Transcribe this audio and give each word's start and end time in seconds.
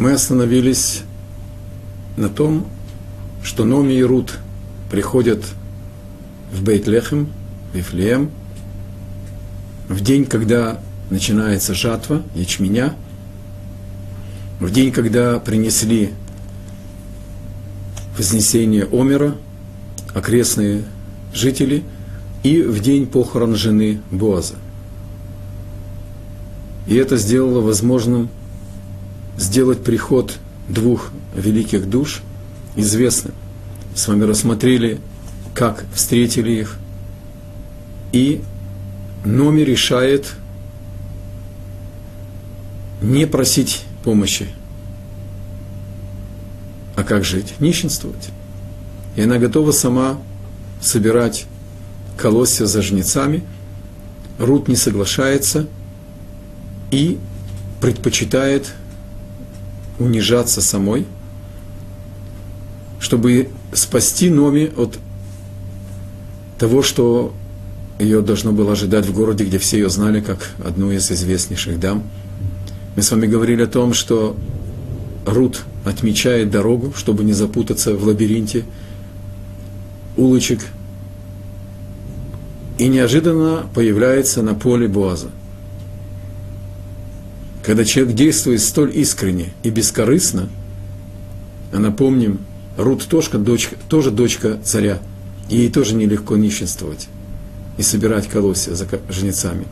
Мы 0.00 0.12
остановились 0.12 1.02
на 2.16 2.30
том, 2.30 2.66
что 3.42 3.66
Номи 3.66 3.92
и 3.92 4.02
Рут 4.02 4.38
приходят 4.90 5.44
в 6.50 6.62
Бейт-Лехем, 6.64 7.28
в 7.70 7.76
Вифлеем, 7.76 8.30
в 9.90 10.00
день, 10.00 10.24
когда 10.24 10.80
начинается 11.10 11.74
жатва 11.74 12.22
ячменя, 12.34 12.94
в 14.58 14.72
день, 14.72 14.90
когда 14.90 15.38
принесли 15.38 16.14
вознесение 18.16 18.88
Омера, 18.90 19.36
окрестные 20.14 20.84
жители, 21.34 21.84
и 22.42 22.62
в 22.62 22.80
день 22.80 23.06
похорон 23.06 23.54
жены 23.54 24.00
Боаза. 24.10 24.54
И 26.86 26.94
это 26.94 27.18
сделало 27.18 27.60
возможным 27.60 28.30
сделать 29.36 29.82
приход 29.82 30.38
двух 30.68 31.10
великих 31.34 31.88
душ 31.88 32.22
известным. 32.76 33.34
С 33.94 34.06
вами 34.08 34.24
рассмотрели, 34.24 35.00
как 35.54 35.84
встретили 35.94 36.52
их. 36.52 36.76
И 38.12 38.42
Номи 39.24 39.60
решает 39.60 40.32
не 43.02 43.26
просить 43.26 43.82
помощи. 44.02 44.48
А 46.96 47.02
как 47.02 47.24
жить? 47.24 47.54
Нищенствовать. 47.60 48.30
И 49.16 49.22
она 49.22 49.38
готова 49.38 49.72
сама 49.72 50.18
собирать 50.80 51.46
колосья 52.16 52.64
за 52.64 52.80
жнецами. 52.80 53.42
Рут 54.38 54.68
не 54.68 54.76
соглашается 54.76 55.66
и 56.90 57.18
предпочитает 57.80 58.72
унижаться 60.00 60.60
самой, 60.60 61.06
чтобы 62.98 63.48
спасти 63.72 64.28
Номи 64.30 64.72
от 64.76 64.98
того, 66.58 66.82
что 66.82 67.32
ее 68.00 68.22
должно 68.22 68.52
было 68.52 68.72
ожидать 68.72 69.06
в 69.06 69.14
городе, 69.14 69.44
где 69.44 69.58
все 69.58 69.78
ее 69.78 69.90
знали 69.90 70.20
как 70.20 70.50
одну 70.64 70.90
из 70.90 71.10
известнейших 71.10 71.78
дам. 71.78 72.02
Мы 72.96 73.02
с 73.02 73.10
вами 73.10 73.26
говорили 73.26 73.62
о 73.62 73.66
том, 73.66 73.94
что 73.94 74.36
Рут 75.26 75.62
отмечает 75.84 76.50
дорогу, 76.50 76.92
чтобы 76.96 77.24
не 77.24 77.34
запутаться 77.34 77.94
в 77.94 78.04
лабиринте 78.04 78.64
улочек, 80.16 80.60
и 82.78 82.88
неожиданно 82.88 83.66
появляется 83.74 84.42
на 84.42 84.54
поле 84.54 84.88
Боаза. 84.88 85.30
Когда 87.64 87.84
человек 87.84 88.14
действует 88.14 88.62
столь 88.62 88.96
искренне 88.96 89.50
и 89.62 89.70
бескорыстно, 89.70 90.48
а 91.72 91.78
напомним, 91.78 92.40
Рут 92.76 93.06
Тошка, 93.06 93.36
дочка, 93.36 93.76
тоже 93.88 94.10
дочка 94.10 94.58
царя, 94.64 95.00
ей 95.48 95.70
тоже 95.70 95.94
нелегко 95.94 96.36
нищенствовать 96.36 97.08
и 97.76 97.82
собирать 97.82 98.28
колосья 98.28 98.74
за 98.74 98.86
жнецами. 99.10 99.66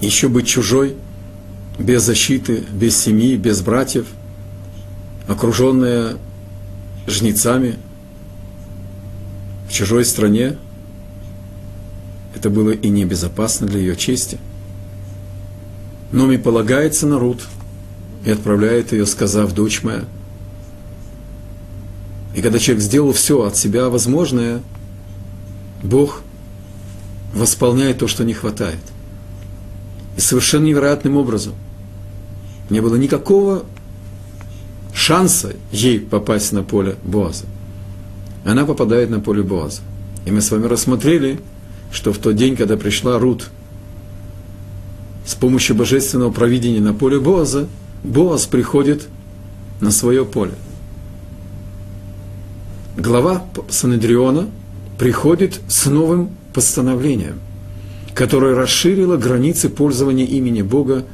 Еще 0.00 0.28
быть 0.28 0.46
чужой, 0.46 0.96
без 1.78 2.02
защиты, 2.02 2.62
без 2.72 2.96
семьи, 2.96 3.36
без 3.36 3.62
братьев, 3.62 4.06
окруженная 5.26 6.16
жнецами 7.06 7.76
в 9.68 9.72
чужой 9.72 10.04
стране, 10.04 10.58
это 12.34 12.50
было 12.50 12.72
и 12.72 12.90
небезопасно 12.90 13.66
для 13.66 13.80
ее 13.80 13.96
чести– 13.96 14.38
Номи 16.14 16.36
полагается 16.36 17.08
на 17.08 17.18
Рут 17.18 17.48
и 18.24 18.30
отправляет 18.30 18.92
ее, 18.92 19.04
сказав, 19.04 19.52
дочь 19.52 19.82
моя. 19.82 20.04
И 22.36 22.40
когда 22.40 22.60
человек 22.60 22.84
сделал 22.84 23.12
все 23.12 23.42
от 23.42 23.56
себя 23.56 23.88
возможное, 23.88 24.62
Бог 25.82 26.22
восполняет 27.34 27.98
то, 27.98 28.06
что 28.06 28.22
не 28.22 28.32
хватает. 28.32 28.78
И 30.16 30.20
совершенно 30.20 30.66
невероятным 30.66 31.16
образом. 31.16 31.54
Не 32.70 32.80
было 32.80 32.94
никакого 32.94 33.64
шанса 34.94 35.56
ей 35.72 35.98
попасть 35.98 36.52
на 36.52 36.62
поле 36.62 36.94
Боаза. 37.02 37.46
Она 38.44 38.64
попадает 38.64 39.10
на 39.10 39.18
поле 39.18 39.42
Боаза. 39.42 39.80
И 40.26 40.30
мы 40.30 40.42
с 40.42 40.50
вами 40.52 40.66
рассмотрели, 40.66 41.40
что 41.90 42.12
в 42.12 42.18
тот 42.18 42.36
день, 42.36 42.54
когда 42.54 42.76
пришла 42.76 43.18
Рут– 43.18 43.50
с 45.24 45.34
помощью 45.34 45.76
божественного 45.76 46.30
провидения 46.30 46.80
на 46.80 46.94
поле 46.94 47.18
Боаза, 47.18 47.68
Боаз 48.02 48.46
приходит 48.46 49.08
на 49.80 49.90
свое 49.90 50.24
поле. 50.24 50.52
Глава 52.96 53.44
Санедриона 53.70 54.48
приходит 54.98 55.60
с 55.68 55.86
новым 55.86 56.30
постановлением, 56.52 57.40
которое 58.14 58.54
расширило 58.54 59.16
границы 59.16 59.68
пользования 59.68 60.26
имени 60.26 60.62
Бога 60.62 61.04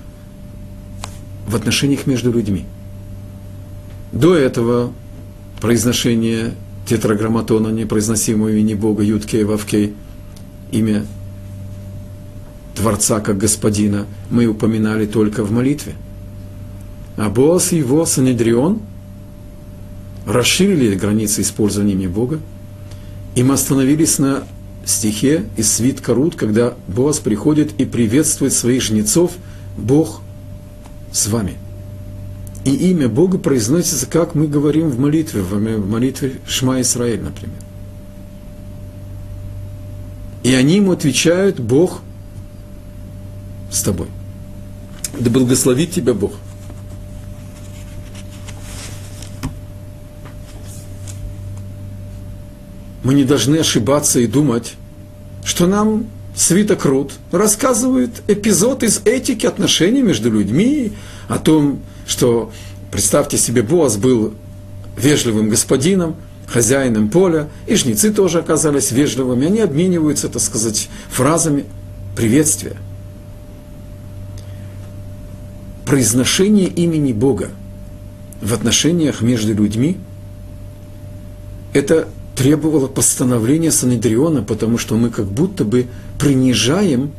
в 1.47 1.57
отношениях 1.57 2.07
между 2.07 2.33
людьми. 2.33 2.67
До 4.13 4.35
этого 4.35 4.93
произношение 5.61 6.55
тетраграмматона, 6.87 7.69
непроизносимого 7.69 8.49
имени 8.49 8.75
Бога, 8.75 9.03
Юткей, 9.03 9.45
Вавкей, 9.45 9.95
имя 10.73 11.07
Творца 12.81 13.21
как 13.21 13.37
Господина 13.37 14.07
мы 14.31 14.47
упоминали 14.47 15.05
только 15.05 15.45
в 15.45 15.53
молитве. 15.53 15.93
А 17.19 17.29
Боас 17.29 17.73
и 17.73 17.77
его 17.77 18.07
Санедрион 18.07 18.81
расширили 20.27 20.95
границы 20.95 21.43
использования 21.43 21.93
имени 21.93 22.07
Бога, 22.07 22.41
и 23.35 23.43
мы 23.43 23.53
остановились 23.55 24.19
на 24.19 24.45
стихе 24.87 25.45
из 25.59 25.71
свитка 25.71 26.15
Рут, 26.15 26.37
когда 26.37 26.73
Боас 26.89 27.19
приходит 27.19 27.79
и 27.79 27.85
приветствует 27.85 28.55
своих 28.55 28.83
жнецов, 28.83 29.33
Бог 29.77 30.23
с 31.13 31.27
вами. 31.27 31.59
И 32.65 32.75
имя 32.75 33.09
Бога 33.09 33.37
произносится, 33.37 34.07
как 34.07 34.35
мы 34.35 34.47
говорим 34.47 34.89
в 34.89 34.99
молитве, 34.99 35.43
в 35.43 35.87
молитве 35.87 36.39
Шма 36.47 36.81
Исраэль, 36.81 37.21
например. 37.21 37.59
И 40.45 40.55
они 40.55 40.77
ему 40.77 40.93
отвечают, 40.93 41.61
Бог 41.61 42.01
с 43.71 43.83
тобой. 43.83 44.09
Да 45.19 45.31
благословит 45.31 45.93
тебя 45.93 46.15
Бог. 46.15 46.33
Мы 53.03 53.15
не 53.15 53.25
должны 53.25 53.57
ошибаться 53.57 54.21
и 54.21 54.27
думать, 54.27 54.75
что 55.45 55.67
нам 55.67 56.07
свиток 56.37 56.85
Рут 56.85 57.13
рассказывает 57.33 58.23
эпизод 58.29 58.83
из 58.83 59.01
этики 59.05 59.47
отношений 59.47 60.03
между 60.03 60.31
людьми, 60.31 60.93
о 61.29 61.39
том, 61.39 61.81
что, 62.07 62.53
представьте 62.91 63.39
себе, 63.39 63.63
Боас 63.63 63.97
был 63.97 64.35
вежливым 64.97 65.49
господином, 65.49 66.17
хозяином 66.47 67.09
поля, 67.09 67.49
и 67.67 67.75
жнецы 67.75 68.13
тоже 68.13 68.39
оказались 68.39 68.91
вежливыми, 68.91 69.47
они 69.47 69.61
обмениваются, 69.61 70.29
так 70.29 70.43
сказать, 70.43 70.89
фразами 71.11 71.65
приветствия– 72.15 72.77
произношение 75.91 76.69
имени 76.69 77.13
Бога 77.13 77.51
в 78.41 78.55
отношениях 78.55 79.23
между 79.23 79.53
людьми, 79.53 79.97
это 81.73 82.07
требовало 82.37 82.87
постановления 82.87 83.73
Санедриона, 83.73 84.45
потому 84.45 84.79
что 84.79 84.97
мы 84.97 85.11
как 85.11 85.27
будто 85.27 85.65
бы 85.65 85.89
принижаем 86.17 87.11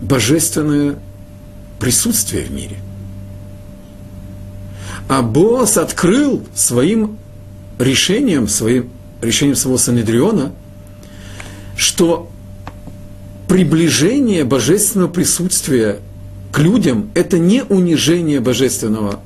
божественное 0.00 0.98
присутствие 1.78 2.44
в 2.44 2.52
мире. 2.52 2.76
А 5.06 5.20
Боас 5.20 5.76
открыл 5.76 6.42
своим 6.54 7.18
решением, 7.78 8.48
своим 8.48 8.88
решением 9.20 9.56
своего 9.56 9.76
Санедриона, 9.76 10.52
что 11.76 12.30
приближение 13.46 14.44
божественного 14.44 15.10
присутствия 15.10 15.98
к 16.52 16.58
людям– 16.58 17.10
это 17.14 17.38
не 17.38 17.62
унижение 17.62 18.40
божественного, 18.40 19.20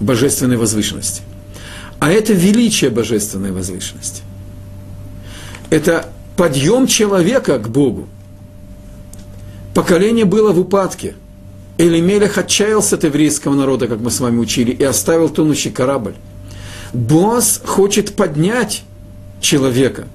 божественной 0.00 0.56
возвышенности, 0.56 1.22
а 1.98 2.10
это 2.10 2.32
величие 2.32 2.90
божественной 2.90 3.52
возвышенности. 3.52 4.22
Это 5.70 6.10
подъем 6.36 6.86
человека 6.86 7.58
к 7.58 7.68
Богу. 7.68 8.06
Поколение 9.74 10.24
было 10.24 10.52
в 10.52 10.60
упадке. 10.60 11.14
Элимелех 11.78 12.38
отчаялся 12.38 12.94
от 12.94 13.04
еврейского 13.04 13.54
народа, 13.54 13.88
как 13.88 13.98
мы 13.98 14.10
с 14.10 14.20
вами 14.20 14.38
учили, 14.38 14.70
и 14.70 14.84
оставил 14.84 15.28
тонущий 15.28 15.70
корабль. 15.70 16.14
Босс 16.92 17.60
хочет 17.64 18.14
поднять 18.14 18.84
человека. 19.40 20.06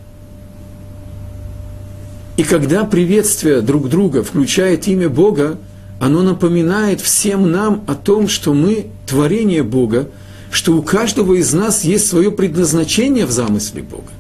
И 2.38 2.44
когда 2.44 2.86
приветствие 2.86 3.60
друг 3.60 3.90
друга 3.90 4.24
включает 4.24 4.88
имя 4.88 5.10
Бога, 5.10 5.58
оно 6.00 6.24
напоминает 6.24 7.02
всем 7.02 7.52
нам 7.52 7.84
о 7.88 7.96
том, 7.96 8.28
что 8.28 8.54
мы 8.54 8.88
творение 9.06 9.64
Бога, 9.64 10.10
что 10.50 10.76
у 10.76 10.82
каждого 10.82 11.34
из 11.34 11.54
нас 11.54 11.84
есть 11.84 12.08
свое 12.08 12.32
предназначение 12.32 13.26
в 13.26 13.32
замысле 13.32 13.84
Бога. 13.84 14.12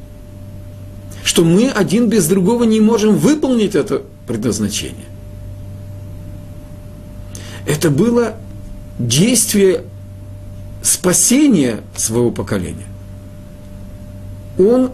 Что 1.24 1.44
мы 1.44 1.70
один 1.70 2.10
без 2.10 2.28
другого 2.28 2.64
не 2.66 2.81
можем 2.81 3.16
выполнить 3.16 3.76
это 3.76 4.04
предназначение. 4.28 5.06
Это 7.66 7.90
было 7.90 8.36
действие 8.98 9.84
спасения 10.81 11.81
своего 11.96 12.31
поколения. 12.31 12.88
Он 14.58 14.92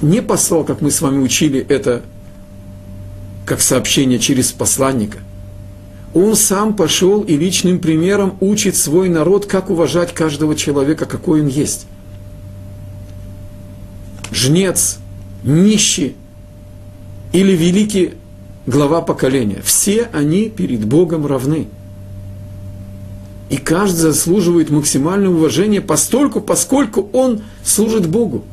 не 0.00 0.22
послал, 0.22 0.64
как 0.64 0.80
мы 0.80 0.90
с 0.90 1.00
вами 1.00 1.18
учили, 1.22 1.60
это 1.68 2.02
как 3.44 3.60
сообщение 3.60 4.18
через 4.18 4.52
посланника. 4.52 5.18
Он 6.12 6.34
сам 6.34 6.74
пошел 6.74 7.22
и 7.22 7.36
личным 7.36 7.78
примером 7.78 8.36
учит 8.40 8.76
свой 8.76 9.08
народ, 9.08 9.46
как 9.46 9.70
уважать 9.70 10.12
каждого 10.12 10.56
человека, 10.56 11.06
какой 11.06 11.42
он 11.42 11.46
есть. 11.46 11.86
Жнец, 14.32 14.98
нищий 15.44 16.16
или 17.32 17.52
великий 17.52 18.14
глава 18.66 19.02
поколения. 19.02 19.62
Все 19.62 20.08
они 20.12 20.48
перед 20.48 20.84
Богом 20.84 21.26
равны. 21.26 21.68
И 23.48 23.56
каждый 23.56 23.98
заслуживает 23.98 24.70
максимального 24.70 25.34
уважения 25.36 25.80
постольку, 25.80 26.40
поскольку 26.40 27.08
он 27.12 27.42
служит 27.64 28.08
Богу. 28.08 28.44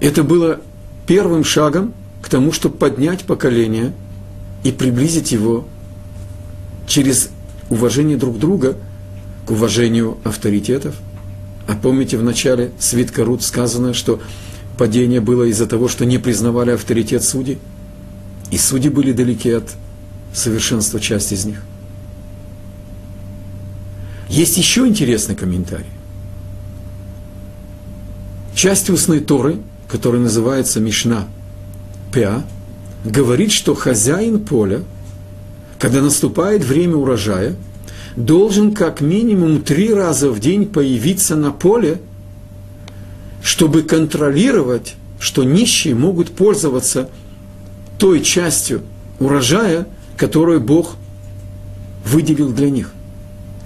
Это 0.00 0.22
было 0.22 0.60
первым 1.06 1.44
шагом 1.44 1.94
к 2.22 2.28
тому, 2.28 2.52
чтобы 2.52 2.76
поднять 2.76 3.24
поколение 3.24 3.92
и 4.64 4.72
приблизить 4.72 5.30
его 5.30 5.66
через 6.86 7.30
уважение 7.70 8.16
друг 8.16 8.38
друга 8.38 8.76
к 9.46 9.52
уважению 9.52 10.18
авторитетов. 10.24 10.96
А 11.68 11.76
помните, 11.76 12.18
в 12.18 12.24
начале 12.24 12.72
свитка 12.80 13.24
Рут 13.24 13.42
сказано, 13.42 13.94
что 13.94 14.20
падение 14.76 15.20
было 15.20 15.44
из-за 15.44 15.66
того, 15.66 15.86
что 15.86 16.04
не 16.04 16.18
признавали 16.18 16.72
авторитет 16.72 17.22
судей, 17.22 17.58
и 18.50 18.58
судьи 18.58 18.90
были 18.90 19.12
далеки 19.12 19.50
от 19.50 19.74
совершенства 20.32 20.98
часть 20.98 21.30
из 21.30 21.44
них. 21.44 21.62
Есть 24.28 24.56
еще 24.56 24.86
интересный 24.86 25.36
комментарий. 25.36 25.86
Часть 28.56 28.90
устной 28.90 29.20
Торы– 29.20 29.58
который 29.94 30.18
называется 30.18 30.80
Мишна 30.80 31.28
Пя, 32.12 32.42
говорит, 33.04 33.52
что 33.52 33.74
хозяин 33.74 34.40
поля, 34.40 34.82
когда 35.78 36.00
наступает 36.00 36.64
время 36.64 36.96
урожая, 36.96 37.54
должен 38.16 38.72
как 38.72 39.00
минимум 39.00 39.62
три 39.62 39.92
раза 39.92 40.30
в 40.30 40.40
день 40.40 40.66
появиться 40.66 41.36
на 41.36 41.50
поле, 41.50 42.00
чтобы 43.42 43.82
контролировать, 43.82 44.94
что 45.20 45.44
нищие 45.44 45.94
могут 45.94 46.30
пользоваться 46.30 47.10
той 47.98 48.22
частью 48.22 48.82
урожая, 49.18 49.86
которую 50.16 50.60
Бог 50.60 50.96
выделил 52.04 52.52
для 52.52 52.70
них. 52.70 52.92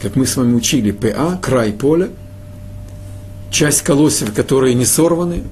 Как 0.00 0.16
мы 0.16 0.26
с 0.26 0.36
вами 0.36 0.54
учили, 0.54 0.90
ПА, 0.90 1.38
край 1.40 1.72
поля, 1.72 2.08
часть 3.50 3.82
колосьев, 3.82 4.32
которые 4.32 4.74
не 4.74 4.84
сорваны, 4.84 5.44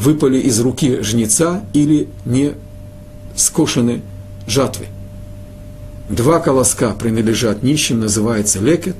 выпали 0.00 0.38
из 0.38 0.58
руки 0.60 1.02
жнеца 1.02 1.62
или 1.74 2.08
не 2.24 2.54
скошены 3.36 4.00
жатвы. 4.46 4.86
Два 6.08 6.40
колоска 6.40 6.90
принадлежат 6.92 7.62
нищим, 7.62 8.00
называется 8.00 8.58
лекет, 8.60 8.96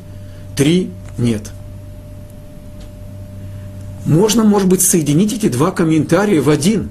три 0.57 0.91
нет. 1.19 1.51
Можно, 4.05 4.45
может 4.45 4.69
быть, 4.69 4.83
соединить 4.83 5.33
эти 5.33 5.49
два 5.49 5.71
комментария 5.71 6.41
в 6.41 6.49
один. 6.49 6.91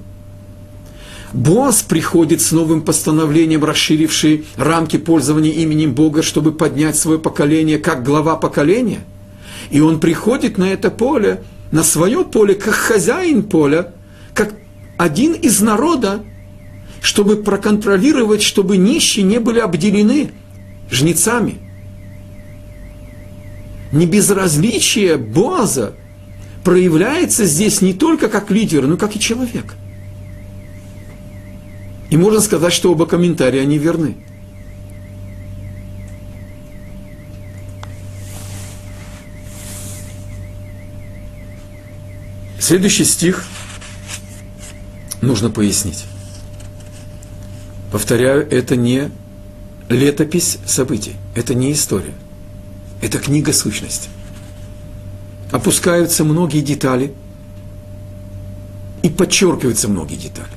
Боас 1.32 1.82
приходит 1.82 2.42
с 2.42 2.50
новым 2.50 2.82
постановлением, 2.82 3.64
расширивший 3.64 4.46
рамки 4.56 4.96
пользования 4.96 5.52
именем 5.52 5.94
Бога, 5.94 6.22
чтобы 6.22 6.50
поднять 6.52 6.96
свое 6.96 7.20
поколение 7.20 7.78
как 7.78 8.04
глава 8.04 8.36
поколения. 8.36 9.00
И 9.70 9.80
он 9.80 10.00
приходит 10.00 10.58
на 10.58 10.72
это 10.72 10.90
поле, 10.90 11.42
на 11.70 11.84
свое 11.84 12.24
поле, 12.24 12.54
как 12.54 12.74
хозяин 12.74 13.44
поля, 13.44 13.92
один 15.00 15.32
из 15.32 15.62
народа, 15.62 16.22
чтобы 17.00 17.36
проконтролировать, 17.36 18.42
чтобы 18.42 18.76
нищие 18.76 19.24
не 19.24 19.40
были 19.40 19.58
обделены 19.58 20.30
жнецами. 20.90 21.54
Небезразличие 23.92 25.16
Боаза 25.16 25.94
проявляется 26.64 27.46
здесь 27.46 27.80
не 27.80 27.94
только 27.94 28.28
как 28.28 28.50
лидер, 28.50 28.86
но 28.86 28.98
как 28.98 29.16
и 29.16 29.20
человек. 29.20 29.74
И 32.10 32.18
можно 32.18 32.40
сказать, 32.40 32.74
что 32.74 32.92
оба 32.92 33.06
комментария, 33.06 33.62
они 33.62 33.78
верны. 33.78 34.18
Следующий 42.58 43.04
стих– 43.04 43.46
нужно 45.20 45.50
пояснить. 45.50 46.04
Повторяю, 47.92 48.46
это 48.50 48.76
не 48.76 49.10
летопись 49.88 50.58
событий, 50.64 51.16
это 51.34 51.54
не 51.54 51.72
история, 51.72 52.14
это 53.02 53.18
книга 53.18 53.52
сущности. 53.52 54.08
Опускаются 55.50 56.24
многие 56.24 56.60
детали 56.60 57.12
и 59.02 59.08
подчеркиваются 59.08 59.88
многие 59.88 60.16
детали. 60.16 60.48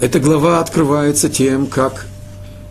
Эта 0.00 0.20
глава 0.20 0.60
открывается 0.60 1.30
тем, 1.30 1.66
как 1.66 2.06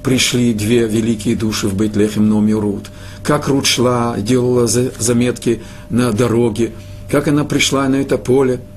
пришли 0.04 0.54
две 0.54 0.88
великие 0.88 1.36
души 1.36 1.68
в 1.68 1.74
Бейтлехем 1.74 2.30
Номи 2.30 2.52
Рут, 2.52 2.92
как 3.24 3.48
Рут 3.48 3.66
шла, 3.66 4.16
делала 4.20 4.68
заметки 4.68 5.64
на 5.90 6.12
дороге, 6.12 6.74
как 7.10 7.28
она 7.28 7.44
пришла 7.44 7.90
на 7.90 7.96
это 7.96 8.20
поле– 8.20 8.62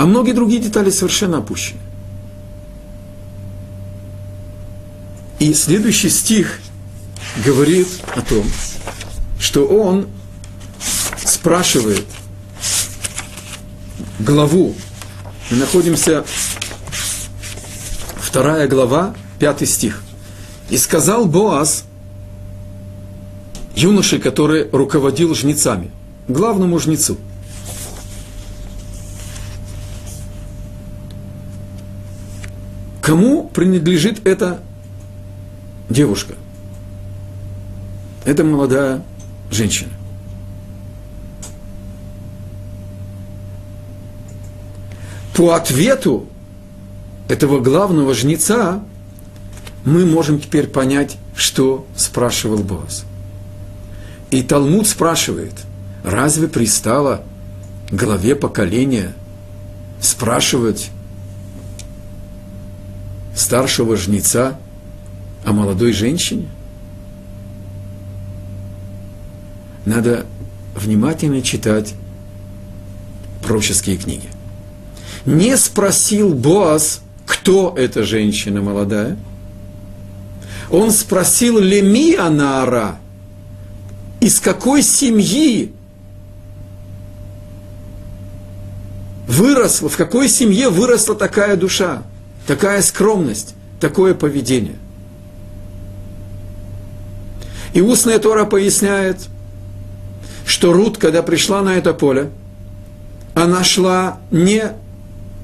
а 0.00 0.06
многие 0.06 0.32
другие 0.32 0.62
детали 0.62 0.88
совершенно 0.88 1.36
опущены. 1.38 1.78
И 5.38 5.52
следующий 5.52 6.08
стих 6.08 6.58
говорит 7.44 7.86
о 8.16 8.22
том, 8.22 8.46
что 9.38 9.66
он 9.66 10.06
спрашивает 11.22 12.06
главу. 14.20 14.74
Мы 15.50 15.58
находимся, 15.58 16.24
вторая 18.16 18.68
глава, 18.68 19.14
пятый 19.38 19.66
стих. 19.66 20.02
«И 20.70 20.78
сказал 20.78 21.26
Боаз, 21.26 21.84
юноше, 23.76 24.18
который 24.18 24.70
руководил 24.70 25.34
жнецами, 25.34 25.90
главному 26.26 26.78
жнецу– 26.78 27.18
Кому 33.02 33.48
принадлежит 33.48 34.26
эта 34.26 34.60
девушка? 35.88 36.34
Это 38.24 38.44
молодая 38.44 39.02
женщина. 39.50 39.90
По 45.34 45.54
ответу 45.56 46.28
этого 47.28 47.60
главного 47.60 48.12
жнеца 48.12 48.82
мы 49.84 50.04
можем 50.04 50.38
теперь 50.38 50.66
понять, 50.66 51.16
что 51.34 51.86
спрашивал 51.96 52.58
Боаз. 52.58 53.04
И 54.30 54.42
Талмуд 54.42 54.86
спрашивает, 54.86 55.54
разве 56.04 56.46
пристало 56.48 57.22
главе 57.90 58.36
поколения 58.36 59.14
спрашивать 60.00 60.90
старшего 63.34 63.96
жнеца 63.96 64.58
о 65.44 65.52
молодой 65.52 65.92
женщине? 65.92 66.48
Надо 69.84 70.26
внимательно 70.74 71.42
читать 71.42 71.94
пророческие 73.42 73.96
книги. 73.96 74.28
Не 75.26 75.56
спросил 75.56 76.34
Боас, 76.34 77.00
кто 77.26 77.74
эта 77.76 78.04
женщина 78.04 78.60
молодая. 78.60 79.16
Он 80.70 80.90
спросил 80.92 81.58
Леми 81.58 82.14
Анара, 82.14 82.98
из 84.20 84.38
какой 84.38 84.82
семьи 84.82 85.72
выросла, 89.26 89.88
в 89.88 89.96
какой 89.96 90.28
семье 90.28 90.68
выросла 90.68 91.14
такая 91.14 91.56
душа. 91.56 92.02
Такая 92.50 92.82
скромность, 92.82 93.54
такое 93.78 94.12
поведение. 94.12 94.74
И 97.74 97.80
устная 97.80 98.18
Тора 98.18 98.44
поясняет, 98.44 99.18
что 100.44 100.72
Рут, 100.72 100.98
когда 100.98 101.22
пришла 101.22 101.62
на 101.62 101.76
это 101.76 101.94
поле, 101.94 102.28
она 103.34 103.62
шла 103.62 104.18
не 104.32 104.72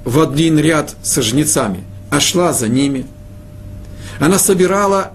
в 0.05 0.21
один 0.21 0.59
ряд 0.59 0.97
со 1.05 1.23
жнецами, 1.23 1.85
а 2.11 2.19
шла 2.19 2.53
за 2.53 2.67
ними. 2.67 3.07
Она 4.19 4.41
собирала 4.41 5.13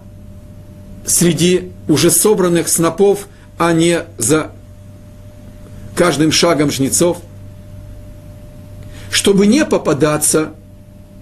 среди 1.06 1.74
уже 1.90 2.10
собранных 2.10 2.70
снопов, 2.70 3.28
а 3.58 3.74
не 3.74 4.06
за 4.18 4.52
каждым 5.94 6.32
шагом 6.32 6.72
жнецов, 6.72 7.18
чтобы 9.10 9.46
не 9.46 9.66
попадаться 9.66 10.54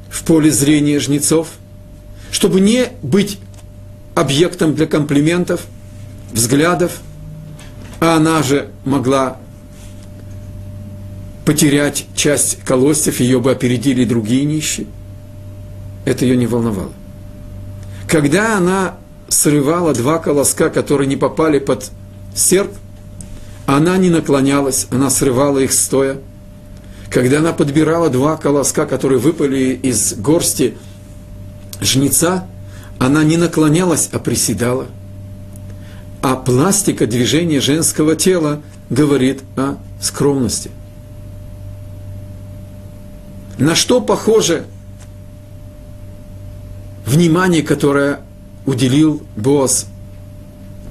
в 0.10 0.24
поле 0.24 0.52
зрения 0.52 1.00
жнецов, 1.00 1.50
чтобы 2.32 2.60
не 2.60 2.90
быть 3.02 3.40
объектом 4.16 4.76
для 4.76 4.88
комплиментов, 4.88 5.66
взглядов, 6.32 7.00
а 8.00 8.16
она 8.16 8.44
же 8.44 8.70
могла 8.86 9.38
потерять 11.46 12.06
часть 12.16 12.60
колосьев, 12.64 13.20
ее 13.20 13.40
бы 13.40 13.52
опередили 13.52 14.06
другие 14.06 14.46
нищие. 14.46 14.88
Это 16.06 16.26
ее 16.26 16.38
не 16.38 16.48
волновало. 16.48 16.94
Когда 18.08 18.58
она 18.58 18.98
срывала 19.28 19.94
два 19.94 20.20
колоска, 20.20 20.70
которые 20.70 21.08
не 21.08 21.16
попали 21.16 21.60
под 21.60 21.90
серп, 22.36 22.72
она 23.66 23.98
не 23.98 24.10
наклонялась, 24.10 24.88
она 24.92 25.10
срывала 25.10 25.60
их 25.60 25.74
стоя. 25.74 26.18
Когда 27.10 27.40
она 27.40 27.54
подбирала 27.54 28.10
два 28.10 28.38
колоска, 28.38 28.86
которые 28.86 29.20
выпали 29.20 29.80
из 29.82 30.14
горсти 30.14 30.78
жнеца, 31.82 32.46
она 33.00 33.24
не 33.24 33.38
наклонялась, 33.38 34.10
а 34.12 34.20
приседала. 34.20 34.88
А 36.22 36.36
пластика 36.36 37.08
движения 37.08 37.62
женского 37.62 38.16
тела 38.16 38.62
говорит 38.90 39.42
о 39.56 39.78
скромности. 40.02 40.70
На 43.58 43.76
что 43.76 44.02
похоже 44.02 44.66
внимание, 47.06 47.64
которое 47.64 48.22
уделил 48.66 49.24
Боас 49.36 49.88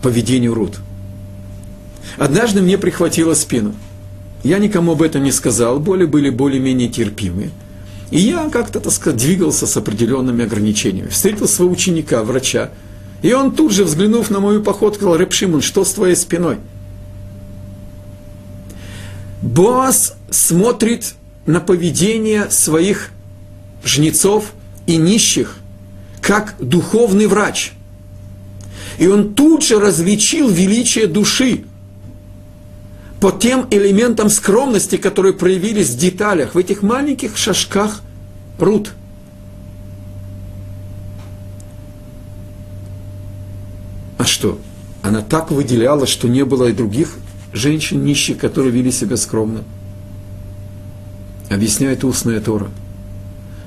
поведению 0.03 0.55
Рут. 0.55 0.81
Однажды 2.17 2.61
мне 2.61 2.77
прихватило 2.77 3.35
спину. 3.35 3.75
Я 4.45 4.59
никому 4.59 4.93
об 4.93 5.03
этом 5.03 5.25
не 5.25 5.33
сказал, 5.33 5.81
боли 5.81 6.05
были 6.05 6.31
более-менее 6.31 6.89
терпимые. 6.89 7.51
И 8.11 8.21
я 8.21 8.49
как-то, 8.49 8.81
так 8.81 8.93
сказать, 8.93 9.19
двигался 9.19 9.67
с 9.67 9.77
определенными 9.77 10.45
ограничениями. 10.45 11.09
Встретил 11.09 11.49
своего 11.49 11.73
ученика, 11.73 12.23
врача, 12.23 12.71
и 13.21 13.33
он 13.33 13.53
тут 13.53 13.73
же, 13.73 13.85
взглянув 13.85 14.31
на 14.31 14.41
мою 14.41 14.63
походку, 14.63 15.01
сказал, 15.01 15.17
Рэп 15.17 15.33
Шимон, 15.33 15.61
что 15.61 15.85
с 15.85 15.93
твоей 15.93 16.17
спиной? 16.17 16.59
Боас 19.43 20.15
смотрит 20.31 21.15
на 21.47 21.61
поведение 21.61 22.51
своих 22.51 23.11
жнецов 23.85 24.53
и 24.87 24.97
нищих– 24.97 25.57
как 26.29 26.57
духовный 26.59 27.27
врач. 27.27 27.73
И 28.99 29.07
он 29.07 29.33
тут 29.33 29.65
же 29.65 29.81
различил 29.81 30.51
величие 30.51 31.07
души 31.07 31.65
по 33.21 33.33
тем 33.33 33.67
элементам 33.71 34.31
скромности, 34.31 34.97
которые 34.97 35.35
проявились 35.35 35.91
в 35.91 35.99
деталях, 35.99 36.55
в 36.55 36.59
этих 36.59 36.83
маленьких 36.83 37.37
шажках 37.37 38.03
Рут. 38.59 38.93
А 44.19 44.25
что? 44.25 44.59
Она 45.03 45.23
так 45.23 45.51
выделяла, 45.51 46.07
что 46.07 46.29
не 46.29 46.45
было 46.45 46.69
и 46.69 46.73
других 46.73 47.17
женщин 47.53 48.05
нищих, 48.05 48.39
которые 48.39 48.73
вели 48.73 48.91
себя 48.91 49.17
скромно. 49.17 49.65
Объясняет 51.49 52.05
устная 52.05 52.41
Тора, 52.41 52.69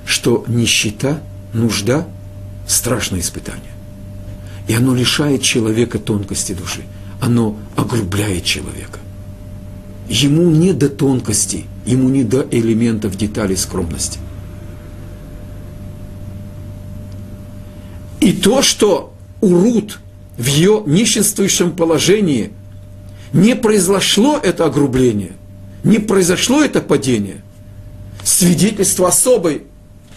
что 0.05 0.43
нищета, 0.48 1.22
нужда– 1.53 2.08
страшное 2.67 3.20
испытание. 3.20 3.72
И 4.67 4.74
оно 4.74 4.93
лишает 4.93 5.41
человека 5.41 6.00
тонкости 6.00 6.53
души. 6.53 6.84
Оно 7.20 7.58
огрубляет 7.75 8.46
человека. 8.46 9.00
Ему 10.12 10.50
не 10.50 10.74
до 10.74 10.89
тонкости, 10.89 11.68
ему 11.86 12.10
не 12.10 12.25
до 12.25 12.46
элементов 12.51 13.15
деталей 13.15 13.56
скромности. 13.56 14.20
И 18.20 18.34
то, 18.34 18.62
что 18.62 19.13
у 19.39 19.56
Рут 19.56 20.01
в 20.38 20.46
ее 20.46 20.84
нищенствующем 20.86 21.72
положении 21.72 22.51
не 23.32 23.56
произошло 23.56 24.38
это 24.38 24.65
огрубление, 24.65 25.32
не 25.86 25.98
произошло 26.00 26.62
это 26.62 26.82
падение, 26.82 27.41
свидетельство 28.22 29.08
особой 29.08 29.63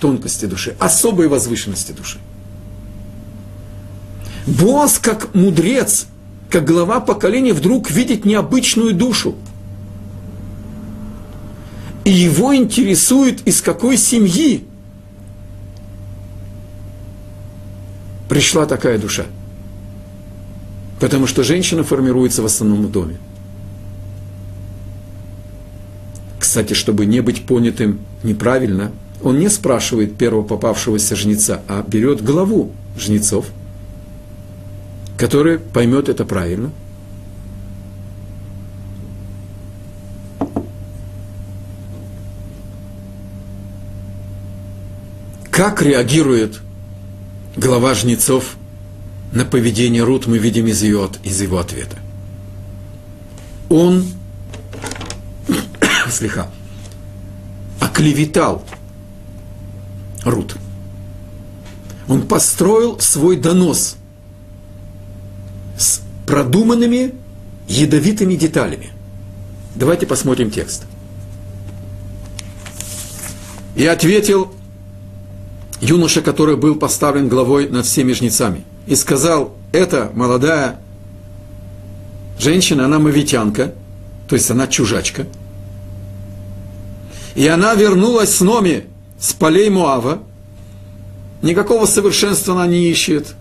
тонкости 0.01 0.47
души, 0.47 0.75
особой 0.81 1.29
возвышенности 1.29 1.93
души. 1.93 2.19
Боас, 4.45 4.99
как 4.99 5.37
мудрец, 5.37 6.07
как 6.51 6.65
глава 6.65 6.99
поколения, 6.99 7.53
вдруг 7.53 7.93
видит 7.93 8.25
необычную 8.25 8.93
душу. 8.93 9.37
И 12.05 12.11
его 12.11 12.55
интересует, 12.55 13.47
из 13.47 13.63
какой 13.63 13.97
семьи 13.97 14.65
пришла 18.29 18.67
такая 18.67 18.99
душа. 18.99 19.25
Потому 21.01 21.27
что 21.27 21.43
женщина 21.43 21.83
формируется 21.83 22.43
в 22.43 22.47
основном 22.47 22.87
в 22.87 22.93
доме. 22.93 23.17
Кстати, 26.39 26.75
чтобы 26.75 27.07
не 27.07 27.21
быть 27.21 27.47
понятым 27.47 28.01
неправильно, 28.23 28.93
он 29.23 29.39
не 29.39 29.49
спрашивает 29.49 30.17
первого 30.17 30.43
попавшегося 30.43 31.17
жнеца, 31.17 31.63
а 31.69 31.83
берет 31.87 32.23
главу 32.23 32.73
жнецов– 32.97 33.47
который 35.17 35.59
поймет 35.59 36.09
это 36.09 36.25
правильно. 36.25 36.71
Как 45.55 45.83
реагирует 45.83 46.61
глава 47.57 47.95
жнецов 47.95 48.57
на 49.31 49.45
поведение 49.45 50.03
Рут, 50.03 50.27
мы 50.27 50.39
видим 50.39 50.67
из, 50.67 50.83
ее, 50.83 51.09
из 51.23 51.41
его 51.41 51.59
ответа. 51.59 51.97
Он, 53.69 54.05
слегка, 56.11 56.51
оклеветал 57.79 58.65
Рут. 60.25 60.57
Он 62.09 62.27
построил 62.27 62.99
свой 62.99 63.37
донос– 63.37 63.97
с 65.79 66.01
продуманными 66.27 67.15
ядовитыми 67.69 68.35
деталями. 68.35 68.91
Давайте 69.77 70.05
посмотрим 70.05 70.51
текст. 70.51 70.85
И 73.77 73.87
ответил 73.87 74.53
юноша, 75.85 76.23
который 76.23 76.57
был 76.57 76.76
поставлен 76.76 77.29
главой 77.29 77.69
над 77.69 77.87
всеми 77.87 78.12
жнецами, 78.12 78.64
и 78.87 78.97
сказал, 78.97 79.55
это 79.73 80.11
молодая 80.14 80.81
женщина, 82.38 82.87
она 82.87 82.99
мавитянка, 82.99 83.75
то 84.29 84.35
есть 84.35 84.50
она 84.50 84.67
чужачка, 84.67 85.26
и 87.35 87.47
она 87.47 87.75
вернулась 87.75 88.35
с 88.35 88.41
Номи, 88.41 88.85
с 89.21 89.33
полей 89.35 89.69
Муава, 89.69 90.21
никакого 91.43 91.87
совершенства 91.87 92.55
она 92.55 92.67
не 92.67 92.88
ищет, 92.88 93.35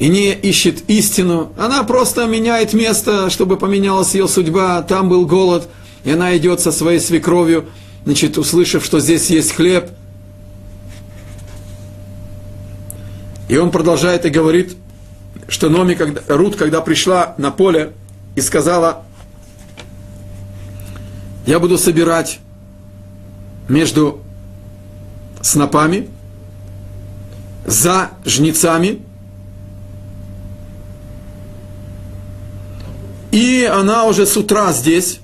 и 0.00 0.08
не 0.08 0.32
ищет 0.32 0.90
истину, 0.90 1.52
она 1.56 1.84
просто 1.84 2.26
меняет 2.26 2.72
место, 2.72 3.30
чтобы 3.30 3.56
поменялась 3.56 4.14
ее 4.14 4.26
судьба, 4.26 4.82
там 4.82 5.08
был 5.08 5.26
голод, 5.26 5.68
и 6.04 6.10
она 6.10 6.36
идет 6.36 6.60
со 6.60 6.72
своей 6.72 6.98
свекровью, 6.98 7.66
значит, 8.04 8.36
услышав, 8.36 8.84
что 8.84 8.98
здесь 8.98 9.30
есть 9.30 9.52
хлеб. 9.52 9.90
И 13.54 13.56
он 13.56 13.70
продолжает 13.70 14.26
и 14.26 14.30
говорит, 14.30 14.76
что 15.46 15.68
Номи, 15.68 15.94
когда, 15.94 16.22
Рут, 16.26 16.56
когда 16.56 16.80
пришла 16.80 17.36
на 17.38 17.52
поле 17.52 17.92
и 18.34 18.40
сказала, 18.40 19.04
я 21.46 21.60
буду 21.60 21.78
собирать 21.78 22.40
между 23.68 24.22
снопами, 25.40 26.08
за 27.64 28.10
жнецами– 28.24 29.02
И 33.30 33.64
она 33.64 34.04
уже 34.04 34.26
с 34.26 34.36
утра 34.36 34.72
здесь, 34.72 35.18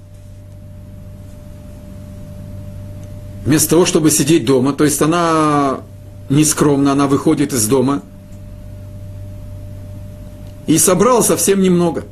вместо 3.44 3.70
того, 3.70 3.87
чтобы 3.87 4.10
сидеть 4.10 4.44
дома, 4.44 4.72
то 4.72 4.82
есть 4.82 5.00
она 5.00 5.80
нескромно, 6.28 6.90
она 6.90 7.06
выходит 7.06 7.52
из 7.52 7.68
дома 7.68 8.02
и 10.70 10.78
собрала 10.78 11.20
совсем 11.20 11.60
немного. 11.60 12.04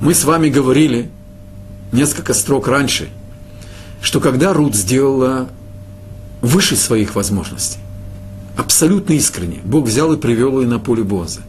Мы 0.00 0.14
с 0.14 0.24
вами 0.24 0.48
говорили 0.48 1.10
несколько 1.92 2.34
строк 2.34 2.66
раньше, 2.66 3.08
что 4.02 4.18
когда 4.18 4.52
Рут 4.52 4.74
сделала 4.74 5.48
выше 6.40 6.74
своих 6.74 7.14
возможностей, 7.14 7.78
абсолютно 8.56 9.12
искренне, 9.12 9.60
Бог 9.62 9.86
взял 9.86 10.12
и 10.12 10.16
привел 10.16 10.60
ее 10.60 10.66
на 10.66 10.80
поле 10.80 11.04
Боза. 11.04 11.42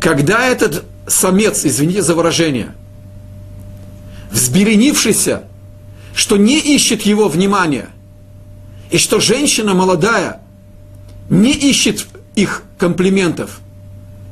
Когда 0.00 0.44
этот 0.44 0.84
самец, 1.06 1.64
извините 1.64 2.02
за 2.02 2.16
выражение, 2.16 2.74
взбеленившийся, 4.32 5.44
что 6.14 6.36
не 6.36 6.58
ищет 6.58 7.02
его 7.02 7.28
внимания, 7.28 7.90
и 8.90 8.98
что 8.98 9.20
женщина 9.20 9.74
молодая 9.74 10.40
не 11.28 11.52
ищет 11.52 12.06
их 12.34 12.62
комплиментов 12.78 13.60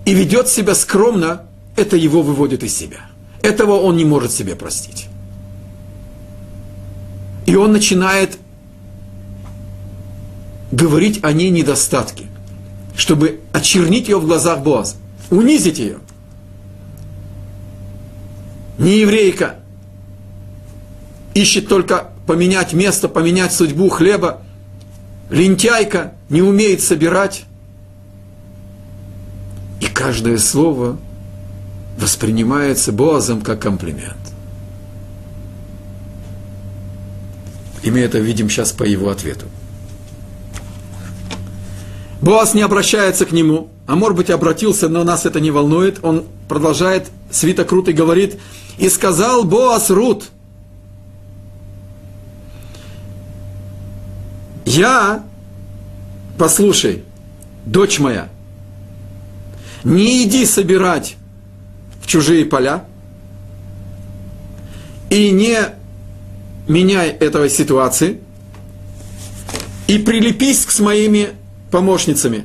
и 0.04 0.14
ведет 0.14 0.48
себя 0.48 0.74
скромно, 0.74 1.42
это 1.76 1.96
его 1.96 2.22
выводит 2.22 2.62
из 2.62 2.76
себя. 2.76 3.00
Этого 3.42 3.72
он 3.72 3.96
не 3.96 4.04
может 4.04 4.30
себе 4.30 4.54
простить. 4.54 5.06
И 7.46 7.56
он 7.56 7.72
начинает 7.72 8.38
говорить 10.70 11.22
о 11.22 11.32
ней 11.32 11.50
недостатки, 11.50 12.26
чтобы 12.96 13.40
очернить 13.52 14.08
ее 14.08 14.18
в 14.18 14.26
глазах 14.26 14.62
Боаза, 14.62 14.96
унизить 15.30 15.78
ее. 15.78 15.98
Не 18.78 18.98
еврейка 19.00 19.56
ищет 21.34 21.68
только 21.68 22.13
поменять 22.26 22.72
место, 22.72 23.08
поменять 23.08 23.52
судьбу 23.52 23.88
хлеба. 23.88 24.42
Лентяйка 25.30 26.14
не 26.28 26.42
умеет 26.42 26.82
собирать. 26.82 27.44
И 29.80 29.86
каждое 29.86 30.38
слово 30.38 30.96
воспринимается 31.98 32.92
Боазом 32.92 33.42
как 33.42 33.60
комплимент. 33.60 34.16
И 37.82 37.90
мы 37.90 38.00
это 38.00 38.18
видим 38.18 38.48
сейчас 38.48 38.72
по 38.72 38.82
его 38.82 39.10
ответу. 39.10 39.46
Боас 42.22 42.54
не 42.54 42.62
обращается 42.62 43.26
к 43.26 43.32
нему, 43.32 43.68
а 43.86 43.96
может 43.96 44.16
быть 44.16 44.30
обратился, 44.30 44.88
но 44.88 45.04
нас 45.04 45.26
это 45.26 45.40
не 45.40 45.50
волнует. 45.50 45.98
Он 46.02 46.24
продолжает, 46.48 47.08
свиток 47.30 47.70
Рут 47.70 47.88
и 47.88 47.92
говорит, 47.92 48.40
«И 48.78 48.88
сказал 48.88 49.44
Боас 49.44 49.90
Рут, 49.90 50.30
я, 54.64 55.24
послушай, 56.38 57.04
дочь 57.66 57.98
моя, 57.98 58.28
не 59.82 60.24
иди 60.24 60.46
собирать 60.46 61.16
в 62.02 62.06
чужие 62.06 62.44
поля 62.44 62.84
и 65.10 65.30
не 65.30 65.58
меняй 66.66 67.10
этой 67.10 67.50
ситуации 67.50 68.20
и 69.86 69.98
прилепись 69.98 70.64
с 70.64 70.80
моими 70.80 71.30
помощницами. 71.70 72.44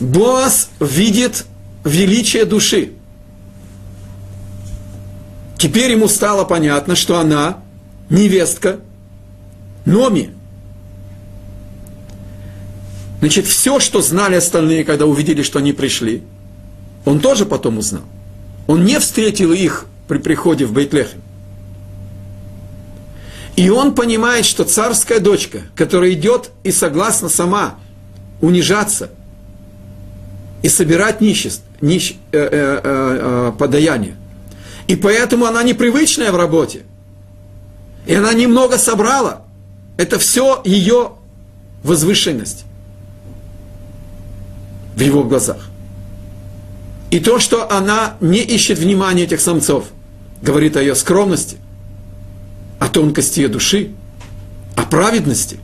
Боас 0.00 0.70
видит 0.80 1.44
величие 1.84 2.44
души. 2.44 2.92
Теперь 5.58 5.92
ему 5.92 6.08
стало 6.08 6.44
понятно, 6.44 6.96
что 6.96 7.18
она 7.18 7.62
невестка 8.10 8.80
Номи. 9.86 10.32
Значит, 13.20 13.46
все, 13.46 13.80
что 13.80 14.02
знали 14.02 14.34
остальные, 14.34 14.84
когда 14.84 15.06
увидели, 15.06 15.42
что 15.42 15.60
они 15.60 15.72
пришли, 15.72 16.22
он 17.04 17.20
тоже 17.20 17.46
потом 17.46 17.78
узнал. 17.78 18.02
Он 18.66 18.84
не 18.84 18.98
встретил 19.00 19.52
их 19.52 19.86
при 20.08 20.18
приходе 20.18 20.66
в 20.66 20.72
Бейтлехем. 20.72 21.22
И 23.54 23.70
он 23.70 23.94
понимает, 23.94 24.44
что 24.44 24.64
царская 24.64 25.18
дочка, 25.18 25.62
которая 25.74 26.12
идет 26.12 26.50
и 26.62 26.70
согласна 26.70 27.30
сама 27.30 27.76
унижаться 28.42 29.10
и 30.62 30.68
собирать 30.68 31.22
нищество, 31.22 31.64
нищ, 31.80 32.16
э, 32.32 32.38
э, 32.38 32.48
э, 32.50 32.80
э, 32.84 33.52
подаяние, 33.58 34.16
и 34.88 34.96
поэтому 34.96 35.46
она 35.46 35.62
непривычная 35.62 36.32
в 36.32 36.36
работе, 36.36 36.82
и 38.04 38.14
она 38.14 38.34
немного 38.34 38.76
собрала, 38.76 39.45
это 39.96 40.18
все 40.18 40.60
ее 40.64 41.12
возвышенность 41.82 42.64
в 44.94 45.00
его 45.00 45.24
глазах. 45.24 45.68
И 47.10 47.20
то, 47.20 47.38
что 47.38 47.70
она 47.70 48.16
не 48.20 48.40
ищет 48.40 48.78
внимания 48.78 49.24
этих 49.24 49.40
самцов, 49.40 49.86
говорит 50.42 50.76
о 50.76 50.80
ее 50.80 50.94
скромности, 50.94 51.58
о 52.78 52.88
тонкости 52.88 53.40
ее 53.40 53.48
души, 53.48 53.90
о 54.74 54.82
праведности. 54.82 55.58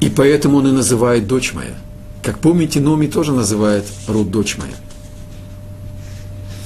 И 0.00 0.08
поэтому 0.08 0.58
он 0.58 0.68
и 0.68 0.72
называет 0.72 1.26
дочь 1.26 1.52
моя. 1.54 1.74
Как 2.22 2.38
помните, 2.38 2.80
Номи 2.80 3.06
тоже 3.06 3.32
называет 3.32 3.86
Рут 4.08 4.30
дочь 4.30 4.58
моя. 4.58 4.74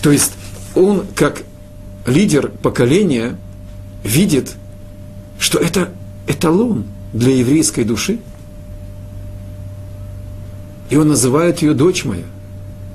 То 0.02 0.10
есть 0.10 0.32
он, 0.74 1.06
как 1.14 1.42
лидер 2.06 2.48
поколения, 2.48 3.36
видит, 4.02 4.54
что 5.40 5.58
это 5.58 5.90
эталон 6.28 6.84
для 7.12 7.34
еврейской 7.34 7.82
души– 7.82 8.20
и 10.90 10.96
он 10.96 11.08
называет 11.08 11.62
ее 11.62 11.72
дочь 11.72 12.04
моя, 12.04 12.24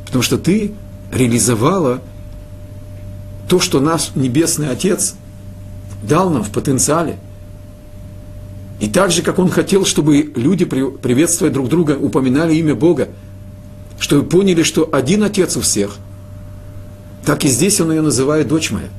потому 0.05 0.21
что 0.21 0.38
ты 0.38 0.73
реализовала 1.12 2.01
то, 3.47 3.60
что 3.60 3.79
наш 3.79 4.12
Небесный 4.15 4.69
Отец 4.69 5.15
дал 6.03 6.29
нам 6.29 6.43
в 6.43 6.51
потенциале. 6.51 7.17
И 8.81 8.89
так 8.89 9.12
же, 9.12 9.21
как 9.21 9.39
он 9.39 9.49
хотел, 9.49 9.86
чтобы 9.86 10.34
люди, 10.36 10.65
приветствуя 10.65 11.49
друг 11.49 11.69
друга, 11.69 11.97
упоминали 11.97 12.53
имя 12.55 12.75
Бога, 12.75 13.08
чтобы 13.97 14.27
поняли, 14.27 14.63
что 14.63 14.89
один 14.91 15.23
Отец 15.23 15.55
у 15.55 15.62
всех, 15.62 15.95
так 17.25 17.45
и 17.45 17.47
здесь 17.47 17.79
он 17.79 17.91
ее 17.91 18.01
называет 18.01 18.49
дочь 18.49 18.71
моя. 18.71 18.89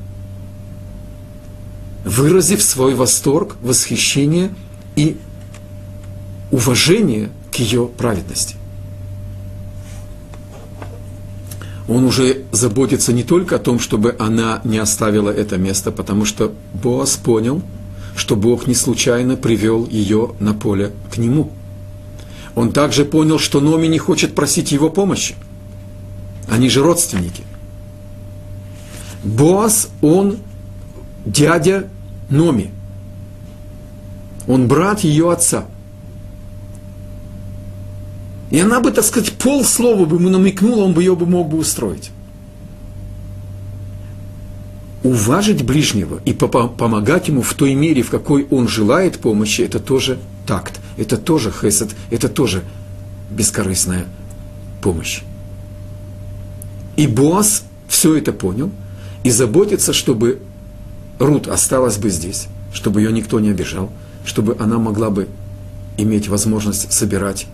Выразив 2.07 2.63
свой 2.63 2.95
восторг, 2.95 3.57
восхищение 3.61 4.55
и 4.95 5.19
уважение 6.51 7.29
к 7.53 7.57
ее 7.57 7.87
праведности. 7.87 8.57
он 11.89 12.05
уже 12.05 12.43
заботится 12.51 13.13
не 13.13 13.23
только 13.23 13.57
о 13.57 13.59
том, 13.59 13.79
чтобы 13.79 14.17
она 14.19 14.61
не 14.65 14.79
оставила 14.79 15.31
это 15.31 15.57
место, 15.57 15.93
потому 15.93 16.25
что 16.25 16.53
Боас 16.75 17.17
понял, 17.17 17.63
что 18.17 18.35
Бог 18.35 18.67
не 18.67 18.75
случайно 18.75 19.37
привел 19.37 19.87
ее 19.87 20.35
на 20.41 20.53
поле 20.53 20.93
к 21.13 21.19
нему. 21.19 21.53
Он 22.55 22.73
также 22.73 23.05
понял, 23.05 23.39
что 23.39 23.61
Номи 23.61 23.87
не 23.87 23.99
хочет 23.99 24.35
просить 24.35 24.73
его 24.73 24.91
помощи. 24.91 25.37
Они 26.49 26.69
же 26.69 26.83
родственники. 26.83 27.45
Боас, 29.23 29.89
он 30.01 30.39
дядя 31.25 31.89
Номи. 32.29 32.71
Он 34.47 34.69
брат 34.69 35.01
ее 35.01 35.33
отца– 35.33 35.67
и 38.51 38.61
она 38.61 38.81
бы, 38.81 38.93
так 38.93 39.05
сказать, 39.05 39.33
полслова 39.33 40.05
бы 40.05 40.17
ему 40.17 40.29
намекнула, 40.29 40.85
он 40.85 40.93
бы 40.93 41.03
ее 41.03 41.17
бы 41.17 41.27
мог 41.27 41.49
бы 41.49 41.59
устроить. 41.59 42.11
Уважить 45.03 45.65
ближнего 45.65 46.21
и 46.25 46.33
помогать 46.33 47.29
ему 47.29 47.43
в 47.43 47.55
той 47.55 47.75
мере, 47.75 48.03
в 48.03 48.11
какой 48.11 48.47
он 48.51 48.69
желает 48.69 49.19
помощи, 49.19 49.63
это 49.63 49.79
тоже 49.79 50.19
такт, 50.47 50.81
это 50.97 51.17
тоже 51.17 51.53
хесед, 51.53 51.95
это 52.11 52.29
тоже 52.29 52.63
бескорыстная 53.31 54.07
помощь. 54.81 55.21
И 56.97 57.07
Боас 57.07 57.65
все 57.89 58.17
это 58.17 58.33
понял 58.33 58.71
и 59.23 59.31
заботится, 59.31 59.93
чтобы 59.93 60.41
Рут 61.19 61.49
осталась 61.49 61.97
бы 61.97 62.11
здесь, 62.11 62.49
чтобы 62.73 63.01
ее 63.01 63.13
никто 63.13 63.41
не 63.41 63.51
обижал, 63.51 63.91
чтобы 64.25 64.57
она 64.59 64.79
могла 64.79 65.11
бы 65.11 65.29
иметь 65.97 66.29
возможность 66.29 66.93
собирать 66.93 67.47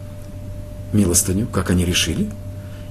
милостыню, 0.93 1.47
как 1.47 1.71
они 1.71 1.85
решили, 1.85 2.29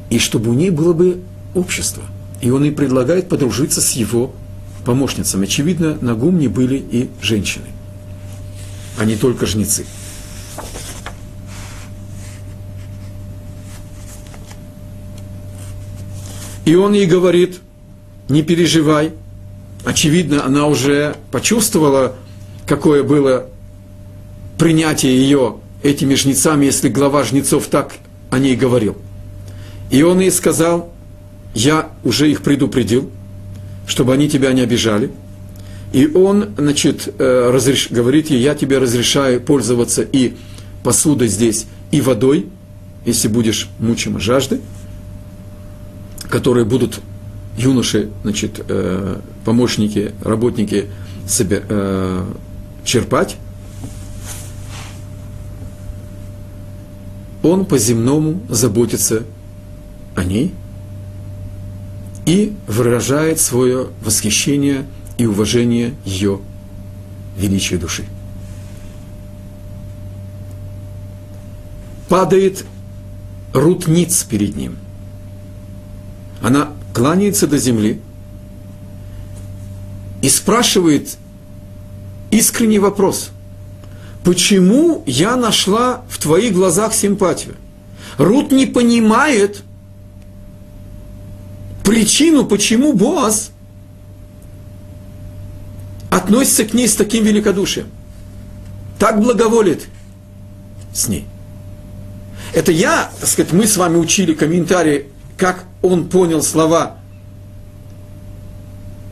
и 0.09 0.17
чтобы 0.17 0.49
у 0.49 0.53
ней 0.53 0.69
было 0.69 0.93
бы 0.93 1.21
общество. 1.53 2.03
И 2.39 2.49
он 2.49 2.63
и 2.63 2.71
предлагает 2.71 3.29
подружиться 3.29 3.81
с 3.81 3.91
его 3.91 4.33
помощницами. 4.85 5.45
Очевидно, 5.45 5.97
на 6.01 6.15
гумне 6.15 6.49
были 6.49 6.77
и 6.77 7.09
женщины, 7.21 7.67
а 8.97 9.05
не 9.05 9.15
только 9.15 9.45
жнецы. 9.45 9.85
И 16.65 16.75
он 16.75 16.93
ей 16.93 17.05
говорит, 17.05 17.59
не 18.29 18.43
переживай. 18.43 19.11
Очевидно, 19.83 20.45
она 20.45 20.67
уже 20.67 21.15
почувствовала, 21.31 22.15
какое 22.67 23.03
было 23.03 23.47
принятие 24.57 25.15
ее 25.17 25.55
этими 25.81 26.13
жнецами, 26.13 26.65
если 26.65 26.89
глава 26.89 27.23
жнецов 27.23 27.67
так 27.67 27.93
о 28.29 28.37
ней 28.37 28.55
говорил. 28.55 28.95
И 29.89 30.03
он 30.03 30.19
ей 30.19 30.31
сказал, 30.31 30.93
я 31.55 31.89
уже 32.03 32.29
их 32.29 32.43
предупредил, 32.43 33.09
чтобы 33.87 34.13
они 34.13 34.29
тебя 34.29 34.53
не 34.53 34.61
обижали. 34.61 35.11
И 35.91 36.07
он, 36.07 36.49
значит, 36.57 37.13
э, 37.17 37.49
разреш... 37.51 37.89
говорит 37.89 38.29
ей, 38.29 38.39
я 38.39 38.55
тебе 38.55 38.77
разрешаю 38.77 39.41
пользоваться 39.41 40.03
и 40.03 40.35
посудой 40.83 41.27
здесь, 41.27 41.65
и 41.91 41.99
водой, 41.99 42.47
если 43.05 43.27
будешь 43.27 43.67
мучима 43.79 44.19
жажды, 44.19 44.61
которые 46.29 46.65
будут 46.65 47.01
юноши, 47.57 48.09
значит, 48.23 48.63
э, 48.67 49.19
помощники, 49.45 50.13
работники 50.21 50.87
себе, 51.27 51.63
э, 51.67 52.25
черпать, 52.83 53.37
он 57.43 57.65
по-земному 57.65 58.41
заботится 58.49 59.23
о 60.15 60.23
ней 60.23 60.53
и 62.25 62.53
выражает 62.67 63.39
свое 63.39 63.87
восхищение 64.03 64.85
и 65.17 65.25
уважение 65.25 65.93
ее 66.05 66.39
величия 67.37 67.77
души. 67.77 68.05
Падает 72.07 72.65
рутниц 73.53 74.23
перед 74.23 74.55
ним. 74.55 74.77
Она 76.41 76.73
кланяется 76.93 77.47
до 77.47 77.57
земли 77.57 78.01
и 80.21 80.29
спрашивает 80.29 81.17
искренний 82.29 82.79
вопрос. 82.79 83.31
Почему 84.23 85.03
я 85.05 85.35
нашла 85.35 86.03
в 86.09 86.19
твоих 86.19 86.53
глазах 86.53 86.93
симпатию? 86.93 87.55
Рут 88.17 88.51
не 88.51 88.65
понимает 88.65 89.63
причину, 91.83 92.45
почему 92.45 92.93
Боас 92.93 93.51
относится 96.09 96.65
к 96.65 96.73
ней 96.73 96.87
с 96.87 96.95
таким 96.95 97.23
великодушием. 97.23 97.87
Так 98.99 99.19
благоволит 99.19 99.87
с 100.93 101.07
ней. 101.07 101.25
Это 102.53 102.71
я, 102.71 103.11
так 103.19 103.29
сказать, 103.29 103.53
мы 103.53 103.65
с 103.65 103.77
вами 103.77 103.97
учили 103.97 104.33
комментарии, 104.33 105.07
как 105.41 105.65
он 105.81 106.07
понял 106.07 106.43
слова 106.43 106.97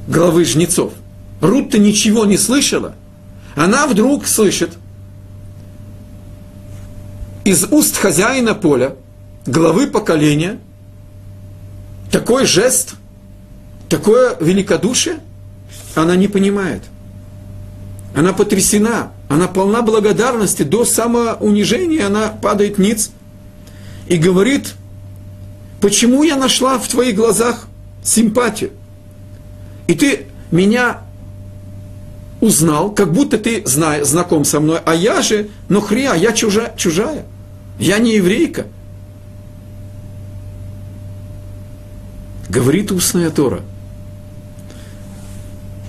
главы 0.07 0.45
жнецов. 0.45 0.93
Рут-то 1.41 1.79
ничего 1.79 2.23
не 2.25 2.37
слышала. 2.37 2.93
Она 3.55 3.87
вдруг 3.87 4.27
слышит 4.27 4.77
из 7.45 7.63
уст 7.71 7.97
хозяина 7.97 8.53
поля, 8.53 8.95
главы 9.47 9.87
поколения, 9.87 10.59
такой 12.11 12.45
жест, 12.45 12.93
такое 13.89 14.37
великодушие, 14.39 15.21
она 15.95 16.15
не 16.15 16.27
понимает. 16.27 16.83
Она 18.15 18.33
потрясена, 18.33 19.13
она 19.29 19.47
полна 19.47 19.81
благодарности, 19.81 20.61
до 20.61 20.85
самоунижения 20.85 22.05
она 22.05 22.27
падает 22.27 22.77
ниц 22.77 23.09
и 24.07 24.17
говорит, 24.17 24.75
почему 25.81 26.23
я 26.23 26.35
нашла 26.35 26.77
в 26.77 26.87
твоих 26.87 27.15
глазах 27.15 27.67
симпатию? 28.03 28.71
И 29.87 29.95
ты 29.95 30.27
меня 30.51 31.01
узнал, 32.41 32.91
как 32.91 33.11
будто 33.11 33.37
ты 33.37 33.63
знаешь, 33.65 34.07
знаком 34.07 34.45
со 34.45 34.59
мной, 34.59 34.79
а 34.85 34.95
я 34.95 35.21
же, 35.21 35.49
ну 35.67 35.81
хря, 35.81 36.15
я 36.15 36.31
чужая, 36.31 36.73
чужая, 36.77 37.25
я 37.79 37.99
не 37.99 38.15
еврейка. 38.15 38.67
Говорит 42.47 42.91
устная 42.91 43.29
Тора. 43.29 43.61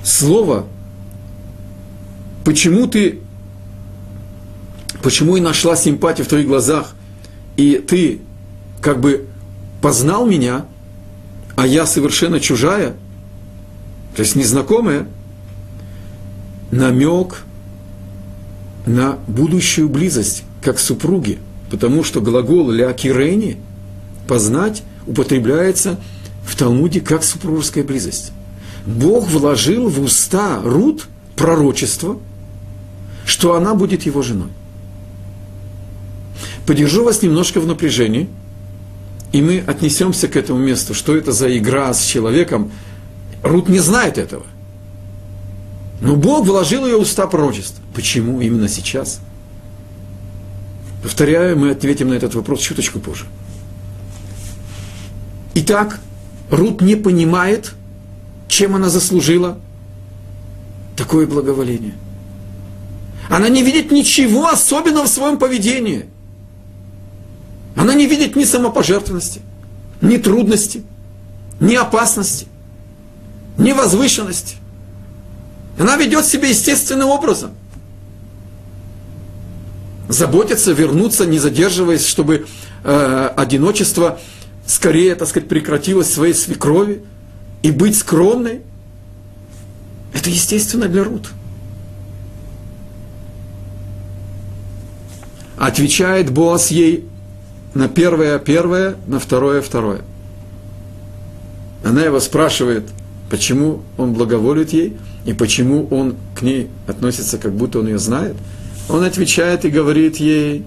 Слово, 0.02 0.66
почему 2.44 2.86
ты, 2.86 3.20
почему 5.02 5.36
и 5.36 5.40
нашла 5.40 5.76
симпатию 5.76 6.26
в 6.26 6.28
твоих 6.28 6.46
глазах, 6.46 6.94
и 7.56 7.76
ты 7.76 8.20
как 8.82 9.00
бы 9.00 9.29
познал 9.80 10.26
меня, 10.26 10.66
а 11.56 11.66
я 11.66 11.86
совершенно 11.86 12.40
чужая, 12.40 12.94
то 14.14 14.22
есть 14.22 14.36
незнакомая, 14.36 15.06
намек 16.70 17.42
на 18.86 19.18
будущую 19.26 19.88
близость, 19.88 20.44
как 20.62 20.78
супруги, 20.78 21.38
потому 21.70 22.04
что 22.04 22.20
глагол 22.20 22.70
«леакирени»– 22.70 23.58
«познать» 24.28 24.82
употребляется 25.06 25.98
в 26.44 26.56
Талмуде 26.56 27.00
как 27.00 27.24
супружеская 27.24 27.84
близость. 27.84 28.32
Бог 28.86 29.28
вложил 29.28 29.88
в 29.88 30.00
уста 30.00 30.60
Рут 30.62 31.06
пророчество, 31.36 32.18
что 33.24 33.54
она 33.54 33.74
будет 33.74 34.04
его 34.04 34.22
женой. 34.22 34.48
Подержу 36.66 37.04
вас 37.04 37.22
немножко 37.22 37.60
в 37.60 37.66
напряжении, 37.66 38.28
и 39.32 39.42
мы 39.42 39.62
отнесемся 39.66 40.28
к 40.28 40.36
этому 40.36 40.58
месту, 40.58 40.94
что 40.94 41.16
это 41.16 41.32
за 41.32 41.56
игра 41.56 41.92
с 41.94 42.04
человеком. 42.04 42.72
Рут 43.42 43.68
не 43.68 43.78
знает 43.78 44.18
этого. 44.18 44.44
Но 46.00 46.16
Бог 46.16 46.46
вложил 46.46 46.86
ее 46.86 46.96
уста 46.96 47.26
пророчества. 47.26 47.82
Почему 47.94 48.40
именно 48.40 48.68
сейчас? 48.68 49.20
Повторяю, 51.02 51.58
мы 51.58 51.70
ответим 51.70 52.08
на 52.08 52.14
этот 52.14 52.34
вопрос 52.34 52.60
чуточку 52.60 52.98
позже. 52.98 53.26
Итак, 55.54 56.00
Рут 56.50 56.80
не 56.80 56.96
понимает, 56.96 57.72
чем 58.48 58.74
она 58.74 58.88
заслужила 58.88 59.58
такое 60.96 61.26
благоволение. 61.26 61.94
Она 63.28 63.48
не 63.48 63.62
видит 63.62 63.92
ничего 63.92 64.48
особенного 64.48 65.04
в 65.04 65.08
своем 65.08 65.38
поведении. 65.38 66.06
Она 67.80 67.94
не 67.94 68.06
видит 68.06 68.36
ни 68.36 68.44
самопожертвенности, 68.44 69.40
ни 70.02 70.18
трудности, 70.18 70.84
ни 71.60 71.74
опасности, 71.74 72.46
ни 73.56 73.72
возвышенности. 73.72 74.56
Она 75.78 75.96
ведет 75.96 76.26
себя 76.26 76.48
естественным 76.48 77.08
образом. 77.08 77.52
Заботится 80.10 80.72
вернуться, 80.72 81.24
не 81.24 81.38
задерживаясь, 81.38 82.04
чтобы 82.04 82.46
э, 82.84 83.30
одиночество 83.34 84.20
скорее, 84.66 85.14
так 85.14 85.28
сказать, 85.28 85.48
прекратилось 85.48 86.12
своей 86.12 86.34
свекрови 86.34 87.02
и 87.62 87.70
быть 87.70 87.96
скромной. 87.96 88.60
Это 90.12 90.28
естественно 90.28 90.86
для 90.86 91.02
Рут. 91.02 91.30
Отвечает 95.56 96.30
Боас 96.30 96.70
ей 96.70 97.08
на 97.74 97.88
первое 97.88 98.38
первое, 98.38 98.96
на 99.06 99.18
второе 99.18 99.62
второе. 99.62 100.00
Она 101.84 102.02
его 102.02 102.20
спрашивает, 102.20 102.84
почему 103.30 103.82
он 103.96 104.12
благоволит 104.12 104.70
ей 104.70 104.96
и 105.24 105.32
почему 105.32 105.86
он 105.90 106.16
к 106.34 106.42
ней 106.42 106.68
относится, 106.86 107.38
как 107.38 107.52
будто 107.52 107.78
он 107.80 107.86
ее 107.86 107.98
знает. 107.98 108.36
Он 108.88 109.04
отвечает 109.04 109.64
и 109.64 109.70
говорит 109.70 110.16
ей, 110.16 110.64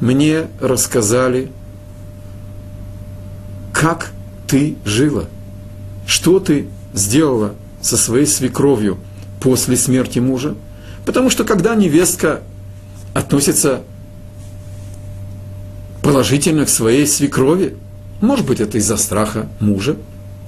мне 0.00 0.46
рассказали, 0.60 1.50
как 3.72 4.12
ты 4.46 4.76
жила, 4.84 5.24
что 6.06 6.38
ты 6.38 6.68
сделала 6.92 7.54
со 7.80 7.96
своей 7.96 8.26
свекровью 8.26 8.98
после 9.40 9.76
смерти 9.76 10.18
мужа. 10.18 10.54
Потому 11.06 11.30
что 11.30 11.44
когда 11.44 11.74
невестка 11.74 12.42
относится 13.14 13.82
положительно 16.02 16.64
к 16.64 16.68
своей 16.68 17.06
свекрови. 17.06 17.76
Может 18.20 18.46
быть, 18.46 18.60
это 18.60 18.78
из-за 18.78 18.96
страха 18.96 19.48
мужа, 19.60 19.96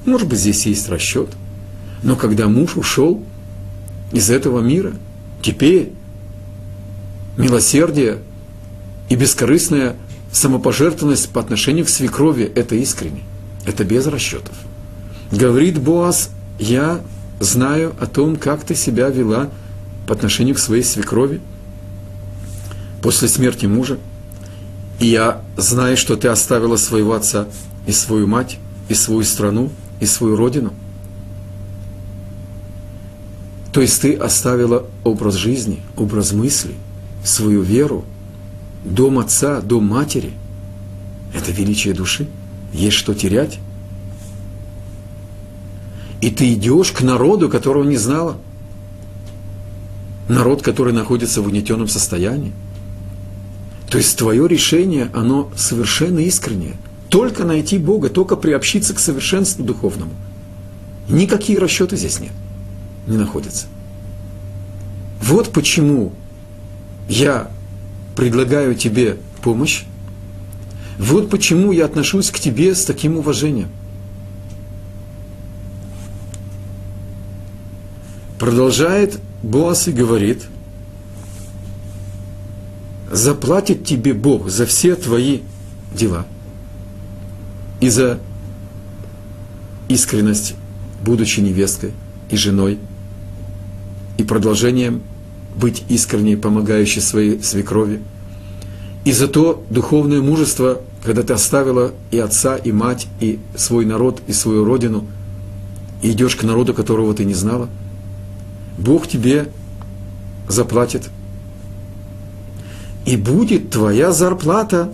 может 0.04 0.28
быть, 0.28 0.40
здесь 0.40 0.66
есть 0.66 0.88
расчет. 0.88 1.28
Но 2.02 2.16
когда 2.16 2.48
муж 2.48 2.76
ушел 2.76 3.22
из 4.10 4.30
этого 4.30 4.60
мира, 4.60 4.92
теперь 5.40 5.92
милосердие 7.36 8.18
и 9.08 9.14
бескорыстная 9.14 9.94
самопожертвованность 10.32 11.28
по 11.30 11.40
отношению 11.40 11.84
к 11.84 11.88
свекрови– 11.88 12.50
это 12.54 12.74
искренне, 12.74 13.20
это 13.64 13.84
без 13.84 14.06
расчетов. 14.06 14.56
Говорит 15.30 15.78
Боас, 15.78 16.30
я 16.58 17.00
знаю 17.38 17.94
о 18.00 18.06
том, 18.06 18.36
как 18.36 18.64
ты 18.64 18.74
себя 18.74 19.08
вела 19.08 19.50
по 20.06 20.14
отношению 20.14 20.56
к 20.56 20.58
своей 20.58 20.82
свекрови 20.82 21.40
после 23.02 23.28
смерти 23.28 23.66
мужа– 23.66 23.98
и 25.02 25.06
я 25.06 25.42
знаю, 25.56 25.96
что 25.96 26.14
ты 26.14 26.28
оставила 26.28 26.76
своего 26.76 27.14
отца 27.14 27.48
и 27.88 27.92
свою 27.92 28.28
мать, 28.28 28.58
и 28.88 28.94
свою 28.94 29.24
страну, 29.24 29.68
и 29.98 30.06
свою 30.06 30.36
родину. 30.36 30.72
То 33.72 33.80
есть 33.80 34.00
ты 34.00 34.14
оставила 34.14 34.86
образ 35.02 35.34
жизни, 35.34 35.80
образ 35.96 36.32
мысли, 36.32 36.74
свою 37.24 37.62
веру, 37.62 38.04
дом 38.84 39.18
отца, 39.18 39.60
дом 39.60 39.86
матери. 39.86 40.34
Это 41.34 41.50
величие 41.50 41.94
души. 41.94 42.28
Есть 42.72 42.96
что 42.96 43.12
терять. 43.12 43.58
И 46.20 46.30
ты 46.30 46.52
идешь 46.52 46.92
к 46.92 47.00
народу, 47.00 47.48
которого 47.48 47.82
не 47.82 47.96
знала. 47.96 48.36
Народ, 50.28 50.62
который 50.62 50.92
находится 50.92 51.42
в 51.42 51.48
угнетенном 51.48 51.88
состоянии. 51.88 52.52
То 53.92 53.98
есть 53.98 54.16
твое 54.16 54.48
решение, 54.48 55.10
оно 55.12 55.50
совершенно 55.54 56.20
искреннее. 56.20 56.76
Только 57.10 57.44
найти 57.44 57.76
Бога, 57.76 58.08
только 58.08 58.36
приобщиться 58.36 58.94
к 58.94 58.98
совершенству 58.98 59.62
духовному. 59.62 60.12
Никакие 61.10 61.58
расчеты 61.58 61.98
здесь 61.98 62.18
нет, 62.18 62.32
не 63.06 63.18
находятся. 63.18 63.66
Вот 65.20 65.52
почему 65.52 66.14
я 67.06 67.50
предлагаю 68.16 68.76
тебе 68.76 69.18
помощь. 69.42 69.84
Вот 70.98 71.28
почему 71.28 71.70
я 71.70 71.84
отношусь 71.84 72.30
к 72.30 72.38
тебе 72.38 72.74
с 72.74 72.86
таким 72.86 73.18
уважением. 73.18 73.68
Продолжает 78.38 79.20
Боас 79.42 79.86
и 79.86 79.92
говорит, 79.92 80.44
заплатит 83.12 83.84
тебе 83.84 84.14
Бог 84.14 84.48
за 84.48 84.66
все 84.66 84.96
твои 84.96 85.40
дела 85.94 86.26
и 87.80 87.88
за 87.88 88.18
искренность, 89.88 90.54
будучи 91.04 91.40
невесткой 91.40 91.92
и 92.30 92.36
женой, 92.36 92.78
и 94.18 94.24
продолжением 94.24 95.02
быть 95.54 95.84
искренней, 95.88 96.36
помогающей 96.36 97.00
своей 97.02 97.42
свекрови, 97.42 98.00
и 99.04 99.12
за 99.12 99.28
то 99.28 99.64
духовное 99.68 100.20
мужество, 100.20 100.80
когда 101.04 101.22
ты 101.22 101.34
оставила 101.34 101.92
и 102.10 102.18
отца, 102.18 102.56
и 102.56 102.72
мать, 102.72 103.06
и 103.20 103.38
свой 103.54 103.84
народ, 103.84 104.22
и 104.26 104.32
свою 104.32 104.64
родину, 104.64 105.04
и 106.02 106.10
идешь 106.10 106.36
к 106.36 106.42
народу, 106.42 106.74
которого 106.74 107.14
ты 107.14 107.24
не 107.24 107.34
знала– 107.34 107.68
Бог 108.78 109.06
тебе 109.06 109.48
заплатит. 110.48 111.08
И 113.04 113.16
будет 113.16 113.70
твоя 113.70 114.12
зарплата 114.12 114.92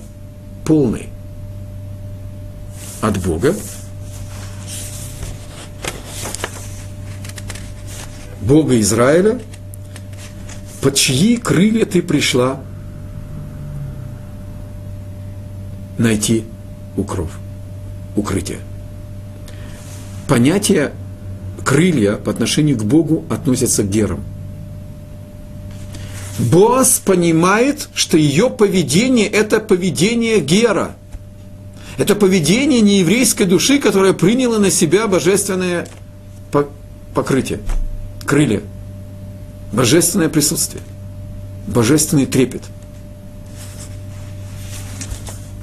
полной 0.64 1.08
от 3.00 3.18
Бога. 3.18 3.54
Бога 8.40 8.80
Израиля, 8.80 9.40
под 10.80 10.94
чьи 10.94 11.36
крылья 11.36 11.84
ты 11.84 12.00
пришла 12.00 12.60
найти 15.98 16.44
укров, 16.96 17.38
укрытие. 18.16 18.58
Понятие 20.26 20.92
крылья 21.64 22.14
по 22.14 22.30
отношению 22.30 22.78
к 22.78 22.84
Богу 22.84 23.24
относятся 23.28 23.82
к 23.82 23.90
герам. 23.90 24.24
Боас 26.38 27.00
понимает, 27.04 27.88
что 27.94 28.16
ее 28.16 28.48
поведение– 28.48 29.26
это 29.28 29.58
поведение 29.58 30.40
гера. 30.40 30.94
Это 31.96 32.14
поведение 32.14 32.80
нееврейской 32.80 33.44
души, 33.44 33.80
которая 33.80 34.12
приняла 34.12 34.58
на 34.58 34.70
себя 34.70 35.08
божественное 35.08 35.88
покрытие, 37.12 37.58
крылья, 38.24 38.62
божественное 39.72 40.28
присутствие, 40.28 40.82
божественный 41.66 42.26
трепет. 42.26 42.62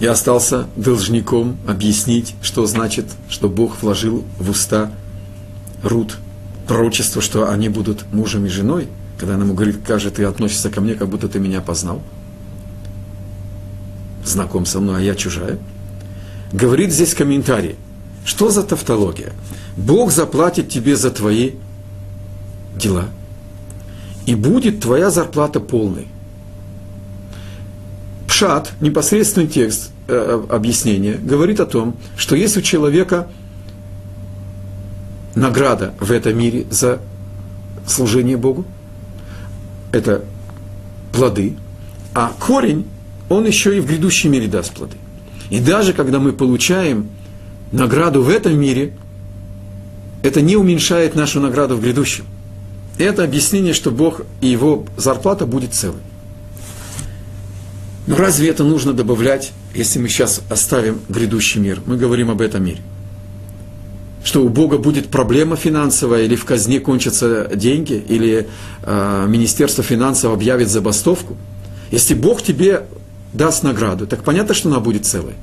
Я 0.01 0.11
остался 0.11 0.67
должником 0.75 1.55
объяснить, 1.65 2.35
что 2.41 2.65
значит, 2.65 3.05
что 3.29 3.47
Бог 3.47 3.81
вложил 3.81 4.25
в 4.37 4.49
уста 4.49 4.91
Рут 5.83 6.17
пророчество, 6.67 7.21
что 7.21 7.49
они 7.49 7.69
будут 7.69 8.11
мужем 8.11 8.45
и 8.45 8.49
женой, 8.49 8.89
когда 9.17 9.35
она 9.35 9.43
ему 9.43 9.53
говорит, 9.53 9.77
как 9.85 9.99
же 9.99 10.11
ты 10.11 10.23
относишься 10.23 10.69
ко 10.69 10.81
мне, 10.81 10.95
как 10.95 11.09
будто 11.09 11.27
ты 11.27 11.39
меня 11.39 11.61
познал, 11.61 12.01
знаком 14.23 14.65
со 14.65 14.79
мной, 14.79 14.97
а 14.97 15.01
я 15.01 15.15
чужая. 15.15 15.57
Говорит 16.51 16.91
здесь 16.91 17.13
комментарий, 17.13 17.75
что 18.23 18.49
за 18.49 18.63
тавтология? 18.63 19.33
Бог 19.77 20.11
заплатит 20.11 20.69
тебе 20.69 20.95
за 20.95 21.11
твои 21.11 21.51
дела, 22.75 23.05
и 24.25 24.35
будет 24.35 24.81
твоя 24.81 25.09
зарплата 25.09 25.59
полной. 25.59 26.07
Пшат, 28.27 28.73
непосредственный 28.81 29.47
текст 29.47 29.91
э, 30.07 30.45
объяснения, 30.49 31.13
говорит 31.13 31.59
о 31.59 31.65
том, 31.65 31.95
что 32.17 32.35
если 32.35 32.59
у 32.59 32.63
человека– 32.63 33.27
награда 35.35 35.93
в 35.99 36.11
этом 36.11 36.37
мире 36.37 36.65
за 36.69 36.99
служение 37.85 38.37
Богу. 38.37 38.65
Это 39.95 40.25
плоды. 41.13 41.55
А 42.13 42.33
корень, 42.37 42.85
он 43.29 43.45
еще 43.45 43.77
и 43.77 43.79
в 43.79 43.87
грядущем 43.87 44.33
мире 44.33 44.47
даст 44.47 44.73
плоды. 44.73 44.97
И 45.49 45.61
даже 45.61 45.93
когда 45.93 46.19
мы 46.19 46.33
получаем 46.33 47.07
награду 47.71 48.21
в 48.21 48.27
этом 48.27 48.59
мире, 48.59 48.93
это 50.21 50.41
не 50.41 50.57
уменьшает 50.57 51.15
нашу 51.15 51.39
награду 51.39 51.77
в 51.77 51.81
грядущем. 51.81 52.25
Это 52.97 53.23
объяснение, 53.23 53.71
что 53.71 53.89
Бог 53.89 54.23
и 54.41 54.47
его 54.47 54.85
зарплата 54.97 55.45
будет 55.45 55.73
целой. 55.73 56.01
Но 58.05 58.17
разве 58.17 58.49
это 58.49 58.65
нужно 58.65 58.91
добавлять, 58.91 59.53
если 59.73 59.99
мы 59.99 60.09
сейчас 60.09 60.41
оставим 60.49 60.99
грядущий 61.07 61.61
мир? 61.61 61.81
Мы 61.85 61.95
говорим 61.95 62.29
об 62.29 62.41
этом 62.41 62.65
мире 62.65 62.81
что 64.25 64.41
у 64.41 64.49
Бога 64.49 64.79
будет 64.79 65.09
проблема 65.09 65.55
финансовая, 65.55 66.23
или 66.23 66.35
в 66.35 66.45
казне 66.45 66.79
кончатся 66.79 67.47
деньги, 67.53 67.93
или 67.93 68.49
э, 68.81 69.25
Министерство 69.27 69.83
финансов 69.83 70.33
объявит 70.33 70.67
забастовку. 70.67 71.37
Если 71.91 72.15
Бог 72.15 72.41
тебе 72.41 72.87
даст 73.33 73.61
награду, 73.61 74.07
так 74.07 74.23
понятно, 74.23 74.55
что 74.55 74.69
она 74.69 74.79
будет 74.79 75.05
целой. 75.05 75.35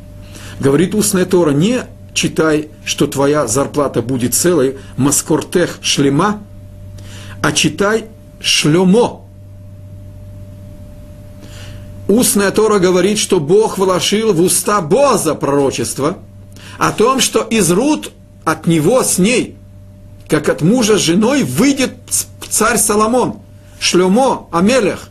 Говорит 0.59 0.97
устная 0.97 1.27
Тора, 1.27 1.53
не 1.53 1.85
читай, 2.13 2.71
что 2.85 3.07
твоя 3.07 3.47
зарплата 3.47 4.03
будет 4.03 4.35
целой, 4.35 4.79
маскортех 4.97 5.79
шлема, 5.81 6.43
а 7.41 7.53
читай 7.53 8.07
шлемо. 8.41 9.21
Устная 12.09 12.51
Тора 12.51 12.81
говорит, 12.81 13.19
что 13.19 13.39
Бог 13.39 13.79
вложил 13.79 14.33
в 14.33 14.41
уста 14.41 14.81
Боза 14.81 15.37
пророчество 15.37 16.19
о 16.79 16.91
том, 16.91 17.21
что 17.21 17.43
из 17.43 17.71
Рут 17.71 18.11
от 18.45 18.67
него 18.67 19.03
с 19.03 19.19
ней, 19.19 19.57
как 20.29 20.49
от 20.49 20.63
мужа 20.63 20.99
с 20.99 21.01
женой, 21.01 21.45
выйдет 21.45 21.93
царь 22.49 22.79
Соломон, 22.79 23.41
Шлемо, 23.79 24.49
Амелех. 24.51 25.09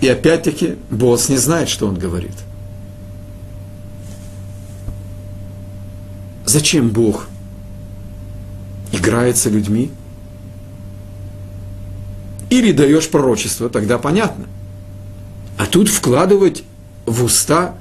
И 0.00 0.08
опять-таки 0.08 0.76
босс 0.90 1.28
не 1.28 1.36
знает, 1.36 1.68
что 1.68 1.86
он 1.86 1.96
говорит. 1.96 2.34
Зачем 6.44 6.90
Бог 6.90 7.28
играется 8.90 9.48
людьми? 9.48 9.90
Или 12.50 12.72
даешь 12.72 13.08
пророчество, 13.08 13.70
тогда 13.70 13.96
понятно. 13.96 14.46
А 15.56 15.66
тут 15.66 15.88
вкладывать 15.88 16.64
в 17.06 17.24
уста 17.24 17.76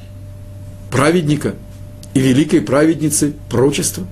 праведника 0.91 1.55
и 2.13 2.19
великой 2.19 2.61
праведницы 2.61 3.33
прочества. 3.49 4.05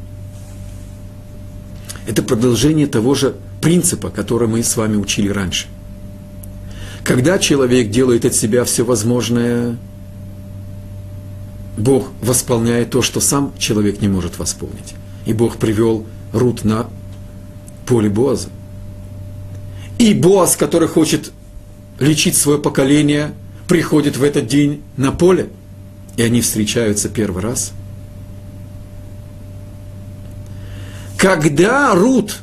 Это 2.07 2.23
продолжение 2.23 2.87
того 2.87 3.13
же 3.13 3.35
принципа, 3.61 4.09
который 4.09 4.47
мы 4.47 4.63
с 4.63 4.75
вами 4.77 4.95
учили 4.95 5.29
раньше. 5.29 5.67
Когда 7.03 7.37
человек 7.37 7.91
делает 7.91 8.25
от 8.25 8.33
себя 8.33 8.63
все 8.63 8.83
возможное, 8.83 9.77
Бог 11.77 12.11
восполняет 12.21 12.89
то, 12.89 13.01
что 13.01 13.19
сам 13.19 13.53
человек 13.57 14.01
не 14.01 14.07
может 14.07 14.39
восполнить. 14.39 14.95
И 15.25 15.33
Бог 15.33 15.57
привел 15.57 16.05
Рут 16.33 16.63
на 16.63 16.87
поле 17.85 18.09
Боаза. 18.09 18.49
И 19.97 20.13
Боаз, 20.13 20.55
который 20.55 20.87
хочет 20.87 21.31
лечить 21.99 22.37
свое 22.37 22.59
поколение, 22.59 23.33
приходит 23.67 24.17
в 24.17 24.23
этот 24.23 24.47
день 24.47 24.81
на 24.95 25.11
поле– 25.11 25.49
и 26.19 26.21
они 26.21 26.41
встречаются 26.41 27.07
первый 27.07 27.41
раз. 27.41 27.71
Когда 31.17 31.95
Рут 31.95 32.41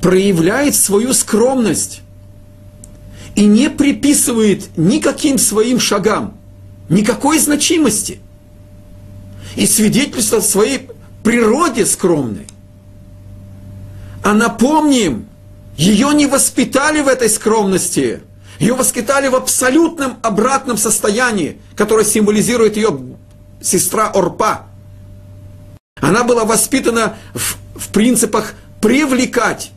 проявляет 0.00 0.76
свою 0.76 1.12
скромность 1.12 2.02
и 3.34 3.46
не 3.46 3.68
приписывает 3.68 4.78
никаким 4.78 5.38
своим 5.38 5.80
шагам 5.80 6.34
никакой 6.88 7.40
значимости, 7.40 8.20
и 9.56 9.66
свидетельствовать 9.66 10.44
о 10.44 10.48
своей 10.48 10.88
природе 11.24 11.84
скромной. 11.84 12.46
А 14.22 14.34
напомним, 14.34 15.26
ее 15.76 16.14
не 16.14 16.26
воспитали 16.26 17.00
в 17.00 17.08
этой 17.08 17.28
скромности, 17.28 18.20
ее 18.62 18.74
воспитали 18.74 19.26
в 19.26 19.34
абсолютном 19.34 20.18
обратном 20.22 20.76
состоянии, 20.76 21.58
которое 21.74 22.04
символизирует 22.04 22.76
ее 22.76 22.96
сестра 23.60 24.06
Орпа. 24.06 24.66
Она 26.00 26.22
была 26.22 26.44
воспитана 26.44 27.16
в, 27.34 27.56
в 27.76 27.88
принципах 27.88 28.54
привлекать, 28.80 29.72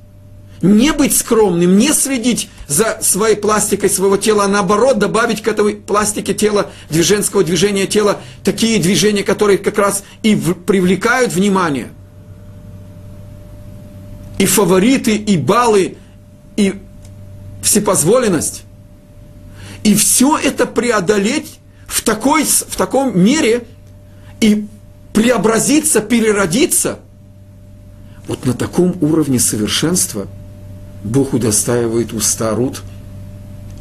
не 0.61 0.93
быть 0.93 1.17
скромным, 1.17 1.79
не 1.79 1.93
следить 1.93 2.47
за 2.67 2.99
своей 3.01 3.35
пластикой 3.35 3.89
своего 3.89 4.17
тела, 4.17 4.45
а 4.45 4.47
наоборот 4.47 4.99
добавить 4.99 5.41
к 5.41 5.47
этой 5.47 5.77
пластике 5.77 6.35
тела, 6.35 6.69
женского 6.91 7.43
движения 7.43 7.87
тела, 7.87 8.21
такие 8.43 8.79
движения, 8.79 9.23
которые 9.23 9.57
как 9.57 9.79
раз 9.79 10.03
и 10.21 10.35
в, 10.35 10.53
привлекают 10.53 11.33
внимание. 11.33 11.87
И 14.37 14.45
фавориты, 14.45 15.15
и 15.15 15.37
баллы, 15.37 15.97
и 16.55 16.75
всепозволенность. 17.63 18.61
И 19.85 19.95
все 19.95 20.37
это 20.37 20.65
преодолеть 20.65 21.59
в, 21.87 22.01
такой, 22.01 22.43
в 22.43 22.75
таком 22.75 23.17
мере 23.17 23.65
и 24.41 24.67
преобразиться, 25.13 26.01
переродиться. 26.01 26.99
Вот 28.27 28.45
на 28.45 28.53
таком 28.53 28.97
уровне 28.99 29.39
совершенства– 29.39 30.27
Бог 31.05 31.33
удостаивает 31.33 32.13
уста 32.13 32.55
Рут, 32.55 32.81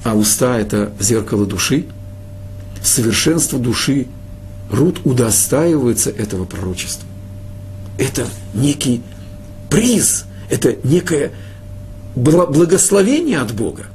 а 0.04 0.14
уста– 0.14 0.58
это 0.60 0.92
зеркало 1.00 1.46
души, 1.46 1.86
совершенство 2.82 3.58
души 3.58 4.06
Рут 4.70 5.00
удостаивается 5.04 6.10
этого 6.10 6.44
пророчества. 6.44 7.08
Это 7.98 8.26
некий 8.52 9.02
приз, 9.70 10.26
это 10.50 10.76
некое 10.84 11.32
благословение 12.14 13.40
от 13.40 13.54
Бога. 13.54 13.86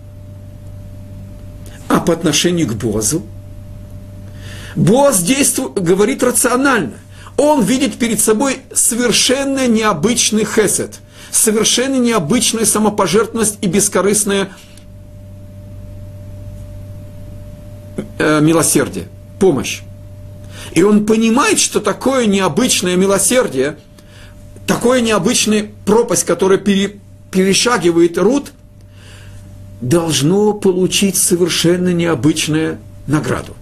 А 1.90 2.00
по 2.00 2.14
отношению 2.14 2.68
к 2.68 2.74
Бозу, 2.74 3.24
Боз 4.76 5.20
действует, 5.20 5.74
говорит 5.74 6.24
рационально. 6.24 6.94
Он 7.36 7.62
видит 7.64 7.98
перед 7.98 8.22
собой 8.22 8.60
совершенно 8.74 9.68
необычный 9.68 10.46
хесед– 10.46 11.00
совершенно 11.32 11.96
необычная 11.96 12.66
самопожертвованность 12.66 13.58
и 13.62 13.68
бескорыстное 13.68 14.50
э, 18.18 18.42
милосердие, 18.42 19.08
помощь. 19.40 19.82
И 20.74 20.84
он 20.84 21.06
понимает, 21.06 21.60
что 21.60 21.80
такое 21.80 22.26
необычное 22.26 22.96
милосердие, 22.96 23.78
такое 24.68 25.02
необычная 25.02 25.70
пропасть, 25.86 26.26
которая 26.26 26.60
пере, 26.60 27.00
перешагивает 27.32 28.18
Рут, 28.18 28.52
должно 29.82 30.54
получить 30.54 31.18
совершенно 31.18 31.94
необычную 31.94 32.78
награду. 33.08 33.56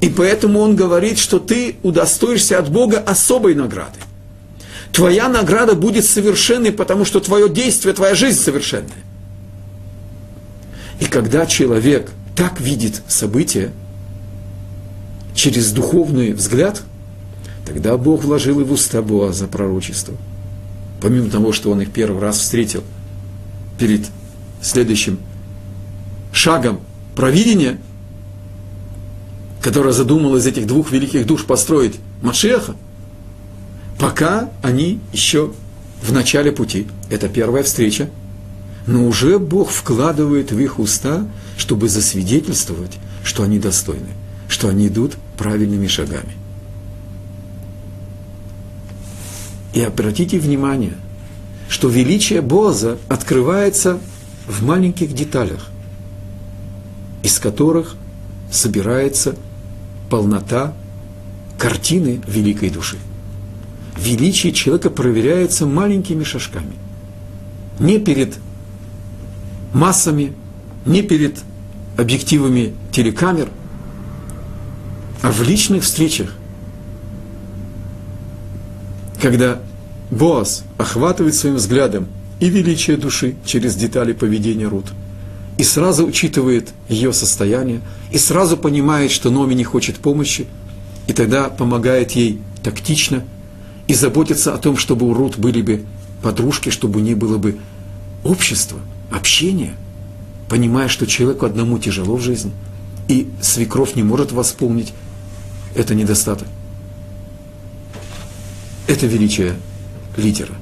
И 0.00 0.08
поэтому 0.08 0.60
он 0.60 0.76
говорит, 0.76 1.18
что 1.18 1.38
ты 1.38 1.76
удостоишься 1.82 2.58
от 2.58 2.70
Бога 2.70 2.98
особой 2.98 3.54
награды 3.54 3.98
твоя 4.98 5.28
награда 5.28 5.74
будет 5.74 6.04
совершенной, 6.04 6.72
потому 6.72 7.04
что 7.04 7.20
твое 7.20 7.48
действие, 7.48 7.94
твоя 7.94 8.16
жизнь 8.16 8.38
совершенная. 8.40 9.04
И 11.00 11.04
когда 11.04 11.46
человек 11.46 12.10
так 12.34 12.60
видит 12.60 13.02
события 13.06 13.70
через 15.36 15.70
духовный 15.70 16.32
взгляд, 16.32 16.82
тогда 17.64 17.96
Бог 17.96 18.24
вложил 18.24 18.60
и 18.60 18.64
в 18.64 18.72
уста 18.72 19.00
Боаза 19.00 19.46
пророчество. 19.46 20.14
Помимо 21.00 21.30
того, 21.30 21.52
что 21.52 21.70
он 21.70 21.80
их 21.80 21.92
первый 21.92 22.20
раз 22.20 22.38
встретил 22.38 22.82
перед 23.78 24.06
следующим 24.62 25.18
шагом 26.32 26.80
провидения, 27.14 27.78
которое 29.62 29.92
задумал 29.92 30.36
из 30.36 30.46
этих 30.46 30.66
двух 30.66 30.90
великих 30.90 31.26
душ 31.26 31.44
построить 31.44 31.96
Машеха– 32.22 32.74
Пока 33.98 34.48
они 34.62 35.00
еще 35.12 35.52
в 36.00 36.12
начале 36.12 36.52
пути. 36.52 36.86
Это 37.10 37.28
первая 37.28 37.64
встреча. 37.64 38.08
Но 38.86 39.06
уже 39.06 39.38
Бог 39.38 39.70
вкладывает 39.70 40.52
в 40.52 40.58
их 40.58 40.78
уста, 40.78 41.26
чтобы 41.58 41.88
засвидетельствовать, 41.88 42.96
что 43.22 43.42
они 43.42 43.58
достойны, 43.58 44.08
что 44.48 44.68
они 44.68 44.86
идут 44.86 45.16
правильными 45.36 45.88
шагами. 45.88 46.32
И 49.74 49.82
обратите 49.82 50.38
внимание, 50.38 50.94
что 51.68 51.88
величие 51.88 52.40
Боза 52.40 52.96
открывается 53.08 53.98
в 54.48 54.64
маленьких 54.64 55.12
деталях, 55.14 55.68
из 57.22 57.38
которых 57.38 57.94
собирается 58.50 59.36
полнота 60.10 60.74
картины 61.58 62.20
великой 62.26 62.70
души 62.70 62.96
величие 63.98 64.52
человека 64.52 64.90
проверяется 64.90 65.66
маленькими 65.66 66.24
шажками. 66.24 66.72
Не 67.78 67.98
перед 67.98 68.38
массами, 69.72 70.34
не 70.86 71.02
перед 71.02 71.38
объективами 71.96 72.74
телекамер, 72.92 73.48
а 75.22 75.30
в 75.30 75.42
личных 75.42 75.82
встречах, 75.82 76.32
когда 79.20 79.60
Боас 80.10 80.64
охватывает 80.78 81.34
своим 81.34 81.56
взглядом 81.56 82.06
и 82.40 82.48
величие 82.48 82.96
души 82.96 83.36
через 83.44 83.74
детали 83.74 84.12
поведения 84.12 84.66
Рут, 84.66 84.86
и 85.56 85.64
сразу 85.64 86.06
учитывает 86.06 86.70
ее 86.88 87.12
состояние, 87.12 87.80
и 88.12 88.18
сразу 88.18 88.56
понимает, 88.56 89.10
что 89.10 89.30
Номи 89.30 89.54
не 89.54 89.64
хочет 89.64 89.96
помощи, 89.96 90.46
и 91.06 91.12
тогда 91.12 91.48
помогает 91.48 92.12
ей 92.12 92.40
тактично– 92.62 93.24
и 93.88 93.94
заботиться 93.94 94.54
о 94.54 94.58
том, 94.58 94.76
чтобы 94.76 95.08
у 95.08 95.14
Рут 95.14 95.38
были 95.38 95.62
бы 95.62 95.84
подружки, 96.22 96.68
чтобы 96.68 97.00
у 97.00 97.02
нее 97.02 97.16
было 97.16 97.38
бы 97.38 97.58
общество, 98.22 98.78
общение, 99.10 99.74
понимая, 100.48 100.88
что 100.88 101.06
человеку 101.06 101.46
одному 101.46 101.78
тяжело 101.78 102.16
в 102.16 102.20
жизни, 102.20 102.52
и 103.08 103.28
свекровь 103.40 103.96
не 103.96 104.02
может 104.02 104.30
восполнить 104.30 104.92
это 105.74 105.94
недостаток. 105.94 106.46
Это 108.86 109.06
величие 109.06 109.54
лидера. 110.16 110.54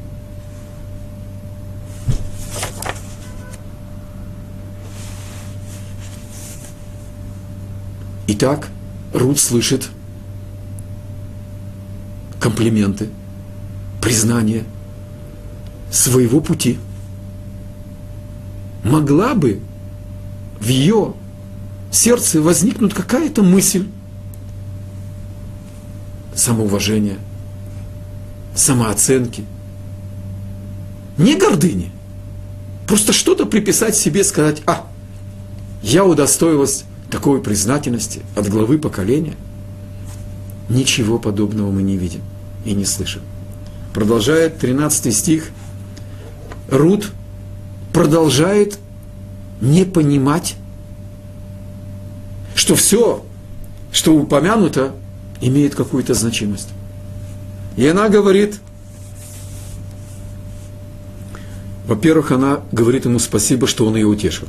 Итак, 8.38 8.68
Рут 9.14 9.40
слышит 9.40 9.88
комплименты, 12.38 13.08
признание 14.02 14.64
своего 15.90 16.42
пути. 16.42 16.78
Могла 18.84 19.32
бы 19.34 19.62
в 20.60 20.68
ее 20.68 21.14
сердце 21.90 22.42
возникнуть 22.42 22.92
какая-то 22.92 23.42
мысль 23.42 23.86
самоуважения, 26.34 27.16
самооценки, 28.54 29.46
не 31.16 31.36
гордыни, 31.36 31.90
просто 32.86 33.14
что-то 33.14 33.46
приписать 33.46 33.96
себе, 33.96 34.22
сказать, 34.24 34.62
а, 34.66 34.86
я 35.82 36.04
удостоилась 36.04 36.84
такой 37.10 37.40
признательности 37.40 38.22
от 38.34 38.48
главы 38.48 38.78
поколения. 38.78 39.34
Ничего 40.68 41.18
подобного 41.18 41.70
мы 41.70 41.82
не 41.82 41.96
видим 41.96 42.20
и 42.64 42.72
не 42.72 42.84
слышим. 42.84 43.22
Продолжает 43.94 44.58
13 44.58 45.14
стих. 45.14 45.50
Рут 46.68 47.12
продолжает 47.92 48.78
не 49.60 49.84
понимать, 49.84 50.56
что 52.54 52.74
все, 52.74 53.24
что 53.92 54.14
упомянуто, 54.14 54.94
имеет 55.40 55.74
какую-то 55.74 56.14
значимость. 56.14 56.68
И 57.76 57.86
она 57.86 58.08
говорит, 58.08 58.60
во-первых, 61.86 62.32
она 62.32 62.60
говорит 62.72 63.04
ему 63.04 63.18
спасибо, 63.18 63.66
что 63.66 63.86
он 63.86 63.96
ее 63.96 64.06
утешил. 64.06 64.48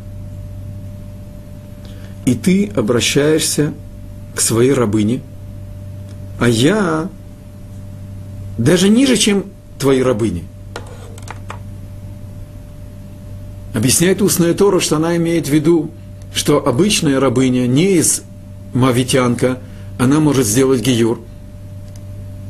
И 2.27 2.35
ты 2.35 2.69
обращаешься 2.75 3.73
к 4.35 4.41
своей 4.41 4.73
рабыне, 4.73 5.21
а 6.41 6.49
я 6.49 7.07
даже 8.57 8.89
ниже, 8.89 9.15
чем 9.15 9.45
твои 9.79 10.01
рабыни. 10.01 10.43
Объясняет 13.73 14.21
устная 14.21 14.53
Тора, 14.53 14.81
что 14.81 14.97
она 14.97 15.15
имеет 15.15 15.47
в 15.47 15.53
виду, 15.53 15.89
что 16.33 16.67
обычная 16.67 17.21
рабыня 17.21 17.65
не 17.65 17.93
из 17.93 18.23
мавитянка, 18.73 19.59
она 19.97 20.19
может 20.19 20.45
сделать 20.45 20.81
гиюр, 20.81 21.21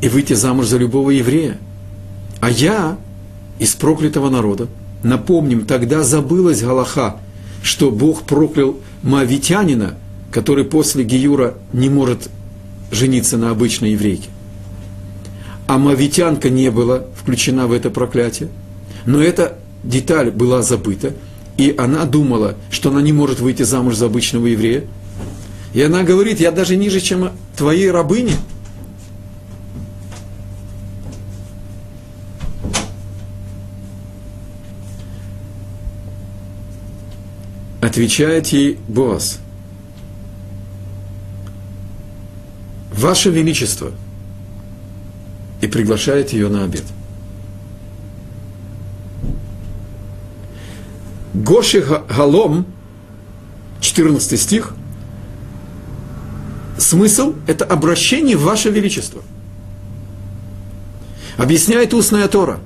и 0.01 0.09
выйти 0.09 0.33
замуж 0.33 0.65
за 0.65 0.77
любого 0.77 1.11
еврея. 1.11 1.59
А 2.39 2.49
я 2.49 2.97
из 3.59 3.75
проклятого 3.75 4.31
народа. 4.31 4.69
Напомним, 5.03 5.67
тогда 5.67 6.01
забылась 6.01 6.63
Галаха, 6.63 7.17
что 7.63 7.91
Бог 7.91 8.23
проклял 8.23 8.77
Моавитянина, 9.03 9.95
который 10.31 10.65
после 10.65 11.03
Гиюра 11.03 11.55
не 11.73 11.89
может 11.89 12.29
жениться 12.91 13.37
на 13.37 13.51
обычной 13.51 13.91
еврейке. 13.91 14.29
А 15.67 15.77
Моавитянка 15.77 16.49
не 16.49 16.71
была 16.71 17.03
включена 17.15 17.67
в 17.67 17.73
это 17.73 17.89
проклятие. 17.89 18.49
Но 19.05 19.21
эта 19.21 19.57
деталь 19.83 20.31
была 20.31 20.61
забыта, 20.61 21.13
и 21.57 21.73
она 21.77 22.05
думала, 22.05 22.55
что 22.69 22.89
она 22.89 23.01
не 23.01 23.13
может 23.13 23.39
выйти 23.39 23.63
замуж 23.63 23.95
за 23.95 24.05
обычного 24.05 24.47
еврея. 24.47 24.85
И 25.73 25.81
она 25.81 26.03
говорит, 26.03 26.39
я 26.39 26.51
даже 26.51 26.75
ниже, 26.75 27.01
чем 27.01 27.31
твоей 27.55 27.91
рабыни. 27.91 28.33
Отвечает 37.97 38.45
ей 38.49 38.77
Боас. 38.87 39.39
Ваше 42.93 43.31
Величество. 43.31 43.91
И 45.61 45.67
приглашает 45.67 46.31
ее 46.31 46.47
на 46.47 46.63
обед. 46.63 46.83
Гоши 51.33 51.81
Галом, 51.81 52.67
14 53.81 54.39
стих, 54.39 54.75
смысл– 56.77 57.33
это 57.47 57.65
обращение 57.65 58.37
Ваше 58.37 58.69
Величество. 58.69 59.23
Объясняет 61.35 61.95
устная 61.95 62.27
Тора. 62.27 62.59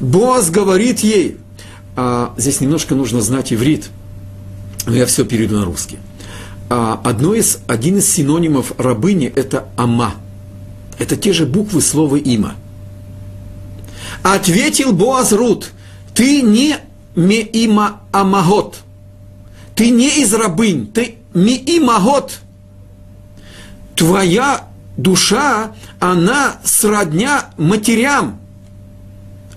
Боаз 0.00 0.50
говорит 0.50 0.98
ей, 1.04 1.36
а 1.94 2.34
здесь 2.36 2.60
немножко 2.60 2.96
нужно 2.96 3.20
знать 3.20 3.52
иврит, 3.52 3.90
но 4.86 4.94
я 4.94 5.06
все 5.06 5.24
перейду 5.24 5.58
на 5.58 5.64
русский. 5.64 5.98
А 6.70 7.00
одно 7.04 7.34
из, 7.34 7.58
один 7.66 7.98
из 7.98 8.10
синонимов 8.10 8.72
рабыни– 8.78 9.26
это 9.36 9.68
ама. 9.76 10.14
Это 10.98 11.16
те 11.16 11.32
же 11.32 11.46
буквы 11.46 11.80
слова 11.80 12.16
има. 12.16 12.54
Ответил 14.22 14.92
Боаз 14.92 15.32
Рут, 15.32 15.72
ты 16.14 16.42
не 16.42 16.76
меима 17.14 18.00
амагот. 18.12 18.78
Ты 19.74 19.90
не 19.90 20.08
из 20.22 20.32
рабынь, 20.32 20.86
ты 20.86 21.16
меимагот. 21.34 22.38
Твоя 23.96 24.68
душа, 24.96 25.72
она 26.00 26.56
сродня 26.64 27.46
матерям, 27.58 28.40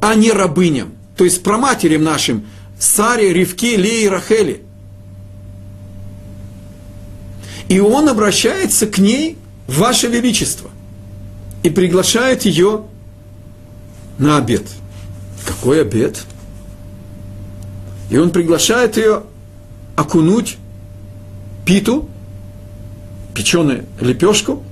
а 0.01 0.15
не 0.15 0.31
рабыням. 0.31 0.93
То 1.15 1.23
есть 1.23 1.43
про 1.43 1.57
матерям 1.57 2.03
нашим, 2.03 2.45
Саре, 2.79 3.33
Ривке, 3.33 3.75
Лее, 3.75 4.09
Рахели. 4.09 4.66
И 7.69 7.79
он 7.79 8.07
обращается 8.07 8.87
к 8.87 8.97
ней, 8.97 9.37
Ваше 9.67 10.07
Величество, 10.07 10.69
и 11.63 11.69
приглашает 11.69 12.43
ее 12.43 12.85
на 14.17 14.37
обед. 14.37 14.63
Какой 15.45 15.81
обед? 15.81 16.23
И 18.09 18.17
он 18.17 18.29
приглашает 18.29 18.95
ее 18.95 19.23
окунуть 19.97 20.57
питу, 21.65 22.07
печеную 23.33 23.85
лепешку, 23.99 24.63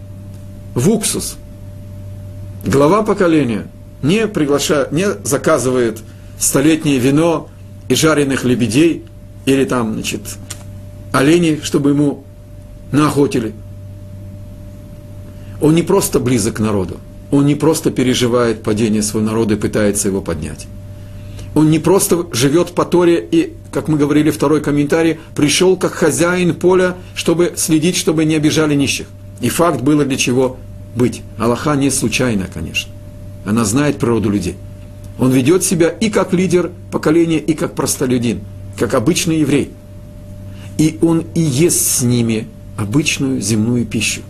в 0.73 0.89
уксус. 0.89 1.37
Глава 2.65 3.03
поколения 3.03 3.67
не 4.01 4.27
приглашает, 4.27 4.91
не 4.91 5.07
заказывает 5.23 5.99
столетнее 6.39 6.99
вино 6.99 7.49
и 7.89 7.95
жареных 7.95 8.43
лебедей 8.43 9.05
или 9.45 9.65
там, 9.65 9.93
значит, 9.93 10.21
оленей, 11.11 11.61
чтобы 11.61 11.91
ему 11.91 12.23
наохотили. 12.91 13.53
Он 15.61 15.73
не 15.73 15.83
просто 15.83 16.19
близок 16.19 16.55
к 16.55 16.59
народу, 16.59 16.97
он 17.31 17.45
не 17.45 17.55
просто 17.55 17.91
переживает 17.91 18.63
падение 18.63 19.01
своего 19.01 19.29
народа 19.29 19.55
и 19.55 19.57
пытается 19.57 20.07
его 20.07 20.21
поднять. 20.21 20.67
Он 21.55 21.71
не 21.71 21.79
просто 21.79 22.27
живет 22.33 22.73
по 22.73 22.83
Торе 22.83 23.25
и, 23.31 23.53
как 23.71 23.87
мы 23.87 23.97
говорили, 23.97 24.29
второй 24.29 24.59
комментарий, 24.59 25.19
пришел 25.35 25.77
как 25.77 25.93
хозяин 25.93 26.53
поля, 26.53 26.97
чтобы 27.15 27.53
следить, 27.55 27.95
чтобы 27.95 28.25
не 28.25 28.35
обижали 28.35 28.75
нищих. 28.75 29.07
И 29.39 29.47
факт 29.47 29.81
было 29.81 30.03
для 30.03 30.17
чего 30.17 30.57
быть. 30.95 31.21
Аллаха 31.37 31.75
не 31.75 31.89
случайно, 31.91 32.47
конечно. 32.53 32.91
Она 33.45 33.63
знает 33.63 33.97
природу 33.97 34.29
людей. 34.29 34.55
Он 35.17 35.31
ведет 35.31 35.63
себя 35.63 35.87
и 35.87 36.09
как 36.09 36.33
лидер 36.33 36.71
поколения, 36.91 37.39
и 37.39 37.53
как 37.53 37.73
простолюдин, 37.73 38.41
как 38.77 38.93
обычный 38.93 39.39
еврей. 39.39 39.71
И 40.77 40.99
он 41.01 41.23
и 41.35 41.39
ест 41.39 41.79
с 41.79 42.01
ними 42.01 42.47
обычную 42.77 43.41
земную 43.41 43.85
пищу. 43.85 44.21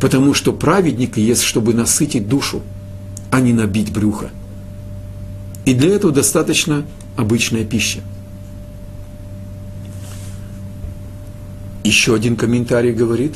Потому 0.00 0.34
что 0.34 0.52
праведник 0.52 1.16
ест, 1.16 1.42
чтобы 1.42 1.74
насытить 1.74 2.28
душу, 2.28 2.62
а 3.30 3.40
не 3.40 3.52
набить 3.52 3.92
брюхо. 3.92 4.30
И 5.64 5.74
для 5.74 5.94
этого 5.94 6.12
достаточно 6.12 6.84
обычная 7.16 7.64
пища. 7.64 8.00
Еще 11.84 12.14
один 12.14 12.36
комментарий 12.36 12.92
говорит, 12.92 13.34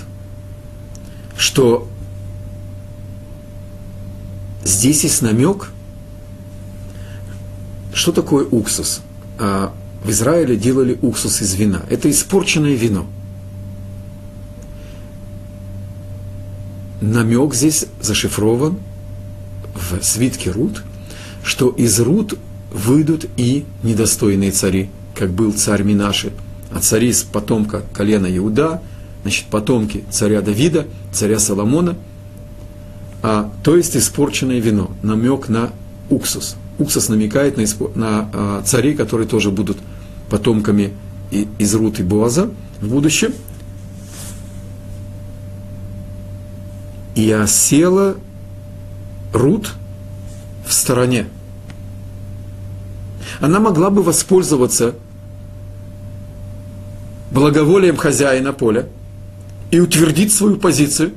что 1.37 1.89
здесь 4.65 5.05
есть 5.05 5.23
намек, 5.23 5.71
что 7.93 8.13
такое 8.13 8.47
уксус. 8.47 9.01
А 9.39 9.75
в 10.05 10.11
Израиле 10.11 10.57
делали 10.57 10.99
уксус 11.03 11.41
из 11.41 11.55
вина. 11.55 11.83
Это 11.89 12.11
испорченное 12.11 12.75
вино. 12.75 13.07
Намек 17.03 17.53
здесь 17.55 17.85
зашифрован 18.01 18.79
в 19.75 20.03
свитке 20.03 20.51
Рут– 20.51 20.83
что 21.43 21.69
из 21.71 22.01
Рут 22.01 22.39
выйдут 22.71 23.27
и 23.37 23.65
недостойные 23.83 24.53
цари, 24.53 24.91
как 25.15 25.31
был 25.31 25.53
царь 25.53 25.83
Минаши, 25.83 26.33
а 26.71 26.81
цари 26.81 27.09
из 27.09 27.23
потомка 27.23 27.83
колена 27.93 28.35
Иуда, 28.37 28.83
значит, 29.23 29.47
потомки 29.47 30.05
царя 30.11 30.41
Давида, 30.41 30.87
царя 31.13 31.39
Соломона, 31.39 31.97
а, 33.23 33.53
то 33.63 33.77
есть 33.77 33.97
испорченное 33.97 34.59
вино, 34.59 34.91
намек 35.03 35.49
на 35.49 35.71
уксус. 36.11 36.57
Уксус 36.79 37.09
намекает 37.09 37.57
на, 37.57 37.65
испор... 37.65 37.93
на 37.95 38.29
а, 38.33 38.63
царей, 38.65 38.95
которые 38.95 39.29
тоже 39.29 39.51
будут 39.51 39.79
потомками 40.31 40.93
из 41.31 41.75
Рут 41.75 42.01
и 42.01 42.03
Боаза 42.03 42.51
в 42.81 42.89
будущем. 42.89 43.33
И 47.15 47.31
осела 47.31 48.17
Рут– 49.33 49.75
в 50.67 50.73
стороне. 50.73 51.27
Она 53.41 53.61
могла 53.61 53.91
бы 53.91 54.03
воспользоваться 54.03 54.95
благоволием 57.31 57.97
хозяина 57.97 58.53
поля 58.53 58.89
и 59.71 59.81
утвердить 59.81 60.33
свою 60.33 60.57
позицию, 60.57 61.13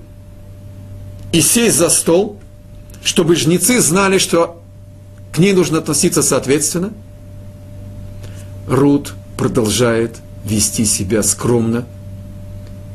и 1.31 1.41
сесть 1.41 1.77
за 1.77 1.89
стол, 1.89 2.39
чтобы 3.03 3.35
жнецы 3.35 3.81
знали, 3.81 4.17
что 4.17 4.61
к 5.33 5.37
ней 5.37 5.53
нужно 5.53 5.79
относиться 5.79 6.21
соответственно. 6.21 6.93
Рут 8.67 9.13
продолжает 9.37 10.17
вести 10.45 10.85
себя 10.85 11.21
скромно. 11.21 11.85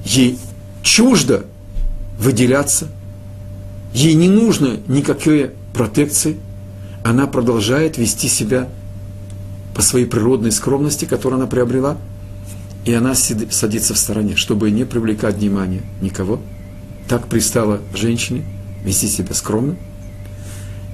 Ей 0.05 0.39
чуждо 0.83 1.45
выделяться. 2.21 2.87
Ей 3.93 4.15
не 4.15 4.29
нужно 4.29 4.77
никакой 4.87 5.51
протекции– 5.73 6.37
она 7.03 7.27
продолжает 7.27 7.97
вести 7.99 8.29
себя 8.29 8.69
по 9.75 9.83
своей 9.83 10.07
природной 10.07 10.53
скромности, 10.53 11.07
которую 11.07 11.39
она 11.39 11.47
приобрела, 11.47 11.97
и 12.85 12.93
она 12.93 13.15
садится 13.15 13.95
в 13.95 13.99
стороне, 13.99 14.37
чтобы 14.37 14.71
не 14.71 14.85
привлекать 14.85 15.37
внимание 15.37 15.83
никого. 16.01 16.41
Так 17.09 17.27
пристала 17.27 17.81
женщине 17.95 18.45
вести 18.85 19.09
себя 19.09 19.35
скромно. 19.35 19.77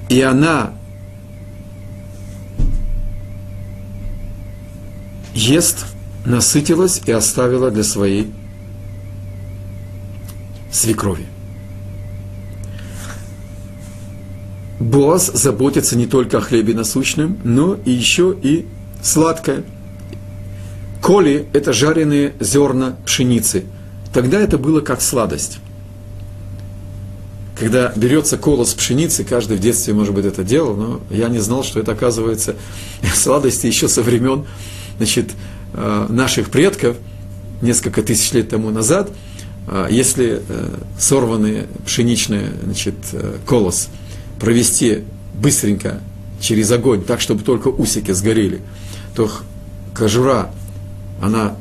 И 0.09 0.21
она 0.21 0.73
ест, 5.33 5.85
насытилась 6.25 7.01
и 7.05 7.11
оставила 7.11 7.69
для 7.69 7.83
своей 7.83 8.33
свекрови. 10.71 11.25
Боаз 14.79 15.31
заботится 15.33 15.97
не 15.97 16.05
только 16.05 16.37
о 16.37 16.41
хлебе 16.41 16.73
насущном, 16.73 17.39
но 17.43 17.77
и 17.85 17.91
еще 17.91 18.35
и 18.41 18.67
сладкое. 19.01 19.63
Коли– 21.01 21.47
это 21.53 21.73
жареные 21.73 22.33
зерна 22.39 22.97
пшеницы. 23.05 23.65
Тогда 24.13 24.39
это 24.39 24.57
было 24.57 24.81
как 24.81 25.01
сладость. 25.01 25.59
когда 27.59 27.91
берется 27.95 28.37
колос 28.37 28.75
пшеницы, 28.75 29.23
каждый 29.23 29.57
в 29.57 29.59
детстве, 29.59 29.93
может 29.93 30.13
быть, 30.13 30.25
это 30.25 30.43
делал, 30.43 30.75
но 30.75 31.01
я 31.09 31.27
не 31.27 31.39
знал, 31.39 31.63
что 31.63 31.79
это, 31.79 31.93
оказывается, 31.93 32.55
сладости 33.15 33.65
еще 33.65 33.87
со 33.87 34.03
времен 34.03 34.45
значит, 34.97 35.31
э, 35.73 36.05
наших 36.09 36.49
предков, 36.51 36.97
несколько 37.61 38.03
тысяч 38.03 38.31
лет 38.33 38.49
тому 38.49 38.69
назад, 38.69 39.09
если 39.89 40.41
э, 40.47 40.77
сорванный 40.97 41.63
пшеничный 41.85 42.43
значит, 42.63 42.95
колос 43.45 43.89
провести 44.39 45.03
быстренько 45.33 45.99
через 46.39 46.71
огонь, 46.71 47.03
так, 47.03 47.19
чтобы 47.19 47.43
только 47.43 47.67
усики 47.67 48.11
сгорели, 48.11 48.61
то 49.15 49.29
кожура, 49.95 50.51
она 51.21 51.55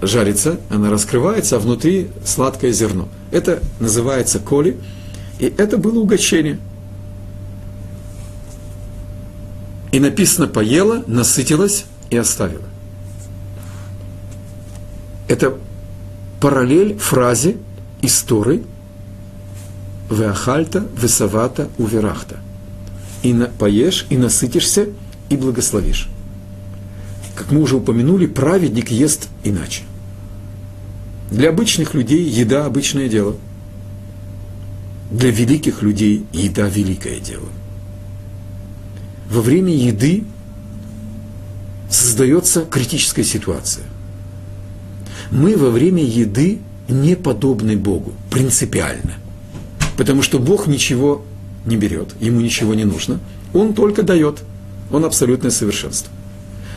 жарится, 0.00 0.58
она 0.70 0.90
раскрывается, 0.90 1.56
а 1.56 1.58
внутри 1.58 2.08
сладкое 2.24 2.72
зерно. 2.72 3.08
Это 3.30 3.62
называется 3.78 4.40
коли, 4.40 4.76
и 5.38 5.52
это 5.56 5.78
было 5.78 5.98
угощение. 5.98 6.58
И 9.92 10.00
написано 10.00 10.48
«поела, 10.48 11.04
насытилась 11.06 11.84
и 12.10 12.16
оставила». 12.16 12.64
Это 15.28 15.58
параллель 16.42 16.98
фразе 16.98 17.56
из 18.00 18.20
Торы 18.22 18.64
«Веахальта, 20.10 20.84
весавата, 21.00 21.68
уверахта» 21.78 22.40
и 23.22 23.32
на, 23.32 23.46
поешь, 23.46 24.06
и 24.10 24.16
насытишься, 24.16 24.88
и 25.28 25.36
благословишь. 25.36 26.08
Как 27.36 27.52
мы 27.52 27.62
уже 27.62 27.76
упомянули, 27.76 28.26
праведник 28.26 28.90
ест 28.90 29.28
иначе. 29.44 29.84
Для 31.30 31.50
обычных 31.50 31.94
людей 31.94 32.24
еда– 32.24 32.64
обычное 32.66 33.08
дело. 33.08 33.36
Для 35.12 35.30
великих 35.30 35.80
людей 35.82 36.26
еда– 36.32 36.68
великое 36.68 37.20
дело. 37.20 37.46
Во 39.30 39.40
время 39.42 39.72
еды 39.72 40.24
создается 41.88 42.64
критическая 42.64 43.22
ситуация. 43.22 43.91
Мы 45.32 45.56
во 45.56 45.70
время 45.70 46.04
еды 46.04 46.58
не 46.88 47.16
подобны 47.16 47.76
Богу, 47.76 48.12
принципиально. 48.30 49.14
Потому 49.96 50.22
что 50.22 50.38
Бог 50.38 50.66
ничего 50.66 51.24
не 51.64 51.76
берет, 51.76 52.14
ему 52.20 52.40
ничего 52.40 52.74
не 52.74 52.84
нужно, 52.84 53.18
он 53.54 53.72
только 53.72 54.02
дает, 54.02 54.42
он 54.90 55.04
абсолютное 55.04 55.50
совершенство. 55.50 56.12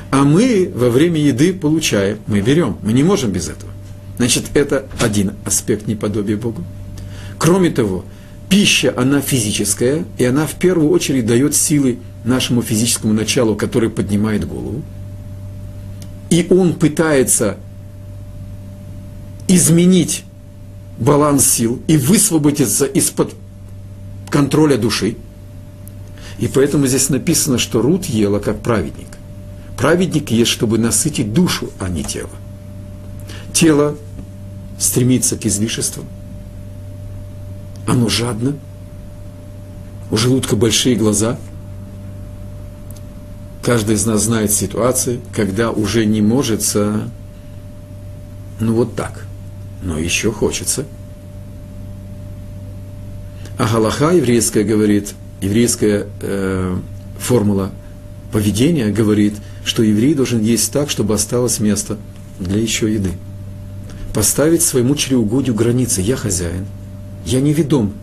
А 0.09 0.23
мы 0.23 0.71
во 0.73 0.89
время 0.89 1.19
еды 1.19 1.53
получаем, 1.53 2.19
мы 2.27 2.39
берем, 2.39 2.77
мы 2.81 2.93
не 2.93 3.03
можем 3.03 3.31
без 3.31 3.49
этого. 3.49 3.71
Значит, 4.17 4.45
это 4.53 4.85
один 5.01 5.33
аспект 5.43 5.87
неподобия 5.87 6.37
Богу. 6.37 6.63
Кроме 7.37 7.69
того, 7.71 8.05
пища, 8.47 8.93
она 8.95 9.19
физическая, 9.19 10.05
и 10.17 10.23
она 10.23 10.47
в 10.47 10.53
первую 10.53 10.89
очередь 10.91 11.25
дает 11.25 11.55
силы 11.55 11.97
нашему 12.23 12.61
физическому 12.61 13.13
началу, 13.13 13.55
который 13.55 13.89
поднимает 13.89 14.47
голову. 14.47 14.81
И 16.29 16.47
он 16.49 16.73
пытается 16.73 17.57
изменить 19.47 20.23
баланс 20.97 21.45
сил 21.45 21.81
и 21.87 21.97
высвободиться 21.97 22.85
из-под 22.85 23.35
контроля 24.29 24.77
души. 24.77 25.17
И 26.39 26.47
поэтому 26.47 26.87
здесь 26.87 27.09
написано, 27.09 27.57
что 27.57 27.81
Рут 27.81 28.05
ела 28.05 28.39
как 28.39 28.61
праведник. 28.61 29.07
Праведник 29.77 30.31
ест, 30.31 30.51
чтобы 30.51 30.77
насытить 30.77 31.33
душу, 31.33 31.69
а 31.79 31.89
не 31.89 32.03
тело. 32.03 32.29
Тело 33.53 33.95
стремится 34.77 35.37
к 35.37 35.45
излишествам. 35.45 36.05
Оно 37.87 38.09
жадно. 38.09 38.55
У 40.11 40.17
желудка 40.17 40.55
большие 40.55 40.95
глаза. 40.95 41.37
Каждый 43.63 43.95
из 43.95 44.05
нас 44.05 44.23
знает 44.23 44.51
ситуации, 44.51 45.19
когда 45.33 45.71
уже 45.71 46.05
не 46.05 46.21
может, 46.21 46.63
ну 48.59 48.73
вот 48.73 48.95
так, 48.95 49.24
но 49.85 49.97
еще 49.97 50.33
хочется– 50.33 50.85
а 53.57 53.67
Галаха 53.71 54.11
еврейская 54.11 54.63
говорит, 54.63 55.13
еврейская 55.41 56.07
э, 56.21 56.77
формула 57.17 57.71
поведения 58.31 58.89
говорит, 58.89 59.35
что 59.63 59.81
еврей 59.81 60.13
должен 60.13 60.41
есть 60.41 60.71
так, 60.73 60.89
чтобы 60.89 61.13
осталось 61.13 61.59
место 61.59 61.97
для 62.37 62.59
еще 62.59 62.93
еды. 62.93 63.11
Поставить 64.13 64.61
своему 64.61 64.95
чревоугодию 64.95 65.55
границы. 65.55 66.01
Я 66.01 66.17
хозяин. 66.17 66.65
Я 67.25 67.39
не 67.39 67.53
ведом 67.53 67.93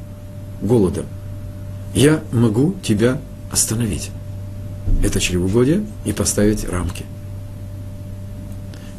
голодом. 0.63 1.05
Я 1.95 2.23
могу 2.33 2.75
тебя 2.83 3.21
остановить. 3.51 4.11
Это 5.03 5.21
чревоугодие 5.21 5.85
и 6.07 6.13
поставить 6.13 6.67
рамки. 6.67 7.05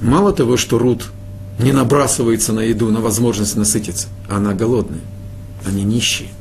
Мало 0.01 0.33
того, 0.33 0.55
что 0.55 0.77
Рут 0.77 1.11
не 1.59 1.71
набрасывается 1.71 2.53
на 2.53 2.61
еду, 2.61 2.89
на 2.91 2.99
возможность 2.99 3.55
насытиться, 3.55 4.07
она 4.29 4.53
голодная, 4.53 5.01
они 5.65 5.83
нищие– 5.83 6.29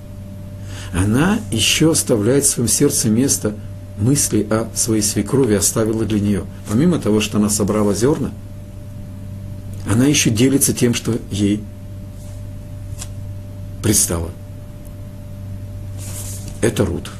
она 0.92 1.40
еще 1.50 1.92
оставляет 1.92 2.44
в 2.44 2.48
своем 2.48 2.68
сердце 2.68 3.08
место 3.08 3.54
мысли 3.98 4.46
о 4.50 4.68
своей 4.74 5.02
свекрови 5.02 5.54
оставила 5.54 6.04
для 6.04 6.20
нее. 6.20 6.44
Помимо 6.68 6.98
того, 6.98 7.20
что 7.20 7.38
она 7.38 7.48
собрала 7.48 7.94
зерна, 7.94 8.30
она 9.90 10.04
еще 10.06 10.30
делится 10.30 10.72
тем, 10.72 10.94
что 10.94 11.18
ей 11.30 11.64
предстало. 13.82 14.30
Это 16.60 16.84
Рут. 16.84 17.10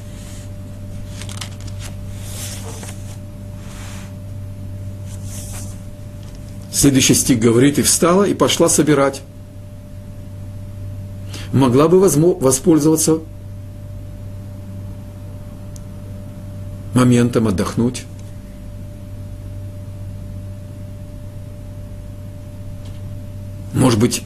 Следующий 6.83 7.15
стих 7.15 7.39
говорит, 7.39 7.79
и 7.79 7.83
встала, 7.83 8.25
и 8.25 8.35
пошла 8.35 8.69
собирать. 8.69 9.23
Могла 11.53 11.87
бы 11.87 12.01
воспользоваться 12.01 13.21
моментом 16.93 17.47
отдохнуть. 17.47 18.03
Может 23.73 24.01
быть, 24.01 24.25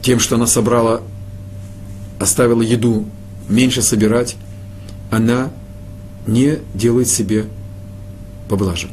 тем, 0.00 0.20
что 0.20 0.36
она 0.36 0.46
собрала, 0.46 1.02
оставила 2.18 2.62
еду, 2.62 3.04
меньше 3.46 3.82
собирать, 3.82 4.36
она 5.10 5.50
не 6.26 6.60
делает 6.72 7.08
себе 7.08 7.44
поблажек. 8.48 8.90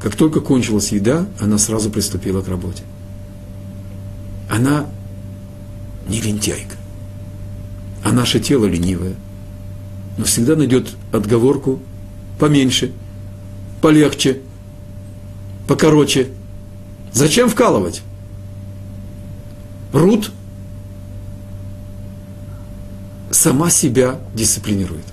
Как 0.00 0.16
только 0.16 0.40
кончилась 0.40 0.92
еда, 0.92 1.26
она 1.40 1.58
сразу 1.58 1.90
приступила 1.90 2.42
к 2.42 2.48
работе. 2.48 2.82
Она 4.48 4.86
не 6.08 6.20
лентяйка, 6.20 6.76
а 8.02 8.12
наше 8.12 8.40
тело 8.40 8.64
ленивое– 8.64 9.14
но 10.20 10.26
всегда 10.26 10.54
найдет 10.54 10.94
отговорку 11.12 11.80
поменьше, 12.38 12.92
полегче, 13.80 14.40
покороче. 15.66 16.28
Зачем 17.10 17.48
вкалывать? 17.48 18.02
Рут 19.94 20.30
сама 23.30 23.70
себя 23.70 24.20
дисциплинирует. 24.34 25.04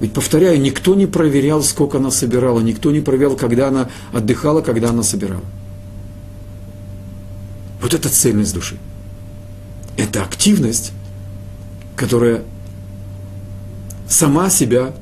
Ведь, 0.00 0.12
повторяю, 0.12 0.60
никто 0.60 0.94
не 0.94 1.06
проверял, 1.06 1.62
сколько 1.62 1.98
она 1.98 2.10
собирала, 2.10 2.60
никто 2.60 2.92
не 2.92 3.00
проверял, 3.00 3.36
когда 3.36 3.68
она 3.68 3.88
отдыхала, 4.12 4.60
когда 4.60 4.90
она 4.90 5.02
собирала. 5.02 5.42
Вот 7.80 7.94
это 7.94 8.08
цельность 8.08 8.54
души. 8.54 8.76
Это 9.96 10.22
активность, 10.22 10.92
которая 11.96 12.44
сама 14.08 14.50
себя 14.50 14.94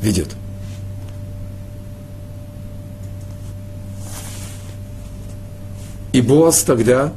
ведет. 0.00 0.34
И 6.12 6.22
Боас 6.22 6.62
тогда, 6.62 7.12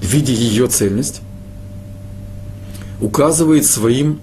видя 0.00 0.32
ее 0.32 0.66
цельность, 0.68 1.20
указывает 3.02 3.66
своим 3.66 4.20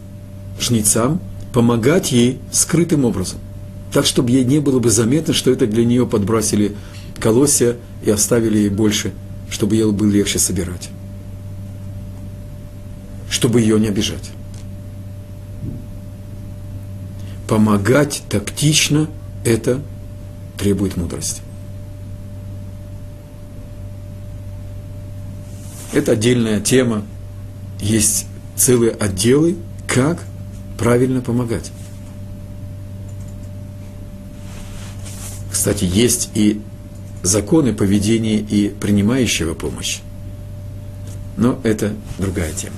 жнецам 0.59 1.21
помогать 1.53 2.11
ей 2.11 2.39
скрытым 2.51 3.05
образом, 3.05 3.39
так, 3.93 4.05
чтобы 4.05 4.31
ей 4.31 4.45
не 4.45 4.59
было 4.59 4.79
бы 4.79 4.89
заметно, 4.89 5.33
что 5.33 5.51
это 5.51 5.67
для 5.67 5.85
нее 5.85 6.07
подбросили 6.07 6.75
колосья 7.19 7.75
и 8.03 8.09
оставили 8.09 8.57
ей 8.57 8.69
больше, 8.69 9.13
чтобы 9.49 9.75
ей 9.75 9.91
было 9.91 10.09
легче 10.09 10.39
собирать 10.39 10.89
чтобы 13.29 13.61
ее 13.61 13.79
не 13.79 13.87
обижать. 13.87 14.31
Помогать 17.47 18.23
тактично– 18.29 19.07
это 19.45 19.81
требует 20.57 20.97
мудрости. 20.97 21.41
Это 25.93 26.11
отдельная 26.11 26.59
тема. 26.59 27.03
Есть 27.79 28.27
целые 28.59 28.91
отделы, 28.91 29.55
как 29.87 30.19
правильно 30.77 31.21
помогать. 31.21 31.71
Кстати, 35.51 35.85
есть 35.85 36.29
и 36.35 36.61
законы 37.23 37.73
поведения 37.73 38.39
и 38.39 38.69
принимающего 38.69 39.53
помощь. 39.53 39.99
Но 41.37 41.59
это 41.63 41.93
другая 42.17 42.51
тема. 42.53 42.75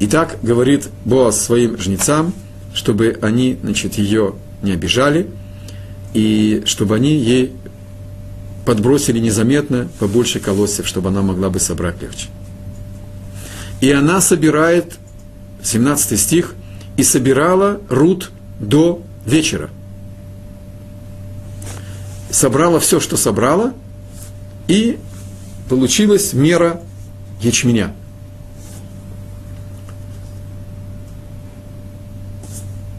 Итак, 0.00 0.38
говорит 0.42 0.88
Боас 1.04 1.40
своим 1.40 1.76
жнецам, 1.78 2.32
чтобы 2.72 3.18
они, 3.20 3.58
значит, 3.62 3.94
ее 3.94 4.34
не 4.62 4.72
обижали, 4.72 5.28
и 6.14 6.62
чтобы 6.66 6.94
они 6.94 7.16
ей 7.16 7.52
подбросили 8.68 9.18
незаметно 9.18 9.88
побольше 9.98 10.40
колосьев, 10.40 10.86
чтобы 10.86 11.08
она 11.08 11.22
могла 11.22 11.48
бы 11.48 11.58
собрать 11.58 12.02
легче. 12.02 12.28
И 13.80 13.90
она 13.90 14.20
собирает, 14.20 14.98
17 15.62 16.20
стих, 16.20 16.54
и 16.98 17.02
собирала 17.02 17.80
Рут 17.88 18.30
до 18.60 19.00
вечера. 19.24 19.70
Собрала 22.30 22.78
все, 22.78 23.00
что 23.00 23.16
собрала, 23.16 23.72
и 24.66 24.98
получилась 25.70 26.34
мера 26.34 26.82
ячменя. 27.40 27.94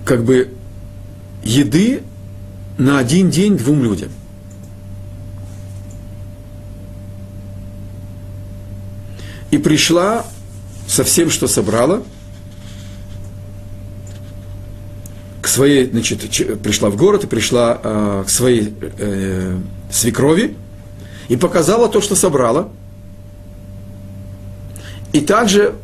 Как 0.04 0.24
бы 0.24 0.52
еды 1.44 2.02
на 2.80 2.98
один 2.98 3.30
день 3.30 3.56
двум 3.56 3.84
людям. 3.84 4.10
И 9.52 9.58
пришла 9.58 10.26
со 10.88 11.04
всем, 11.04 11.30
что 11.30 11.48
собрала, 11.48 12.04
к 15.42 15.48
своей, 15.48 15.90
значит, 15.90 16.20
пришла 16.62 16.90
в 16.90 16.96
город 16.96 17.24
и 17.24 17.28
пришла 17.28 17.80
э, 17.82 18.24
к 18.28 18.30
своей 18.30 18.74
э, 18.80 19.58
свекрови 19.92 20.56
и 21.28 21.36
показала 21.36 21.90
то, 21.90 22.02
что 22.02 22.16
собрала. 22.16 22.70
И 25.14 25.22
также 25.22 25.76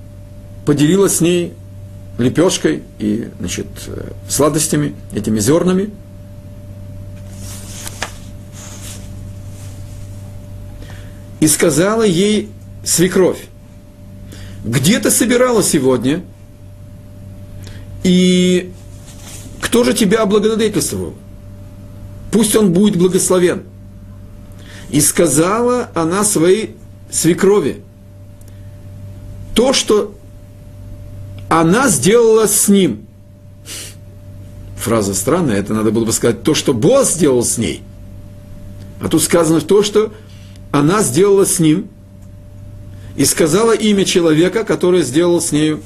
поделилась 0.66 1.18
с 1.18 1.22
ней 1.22 1.54
лепешкой 2.20 2.84
и 3.00 3.30
значит, 3.40 3.68
э, 3.88 4.12
сладостями, 4.30 4.96
этими 5.14 5.40
зернами– 5.40 5.90
и 11.46 11.48
сказала 11.48 12.02
ей 12.02 12.50
свекровь, 12.84 13.46
где 14.66 15.00
ты 15.00 15.12
собирала 15.12 15.62
сегодня, 15.62 16.24
и 18.04 18.74
кто 19.62 19.84
же 19.84 19.94
тебя 19.94 20.24
облагодетельствовал? 20.24 21.14
Пусть 22.32 22.56
он 22.56 22.74
будет 22.74 22.98
благословен. 22.98 23.64
И 24.90 25.00
сказала 25.02 25.92
она 25.94 26.24
своей 26.24 26.76
свекрови, 27.12 27.84
то, 29.54 29.72
что 29.72 30.16
она 31.48 31.88
сделала 31.88 32.48
с 32.48 32.68
ним. 32.68 33.06
Фраза 34.78 35.14
странная, 35.14 35.58
это 35.58 35.74
надо 35.74 35.92
было 35.92 36.06
бы 36.06 36.12
сказать, 36.12 36.44
то, 36.44 36.56
что 36.56 36.74
Бог 36.74 37.06
сделал 37.06 37.44
с 37.44 37.58
ней. 37.58 37.84
А 39.00 39.10
тут 39.10 39.22
сказано 39.22 39.62
то, 39.62 39.84
что 39.84 40.12
она 40.72 41.04
сделала 41.04 41.46
с 41.46 41.60
ним 41.60 41.90
и 43.16 43.24
сказала 43.26 43.74
имя 43.74 44.06
человека, 44.06 44.64
который 44.64 45.02
сделал 45.02 45.42
с 45.42 45.52
нею 45.52 45.82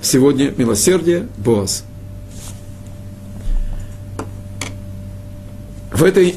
сегодня 0.00 0.52
милосердие 0.56 1.28
Боаз. 1.38 1.84
В 5.92 6.02
этой 6.02 6.36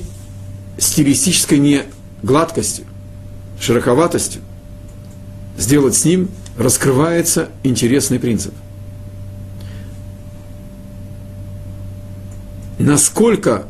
стилистической 0.77 1.57
не 1.57 1.83
гладкостью, 2.21 2.85
широковатостью 3.59 4.41
сделать 5.57 5.95
с 5.95 6.05
ним 6.05 6.29
раскрывается 6.57 7.49
интересный 7.63 8.19
принцип. 8.19 8.53
Насколько 12.77 13.65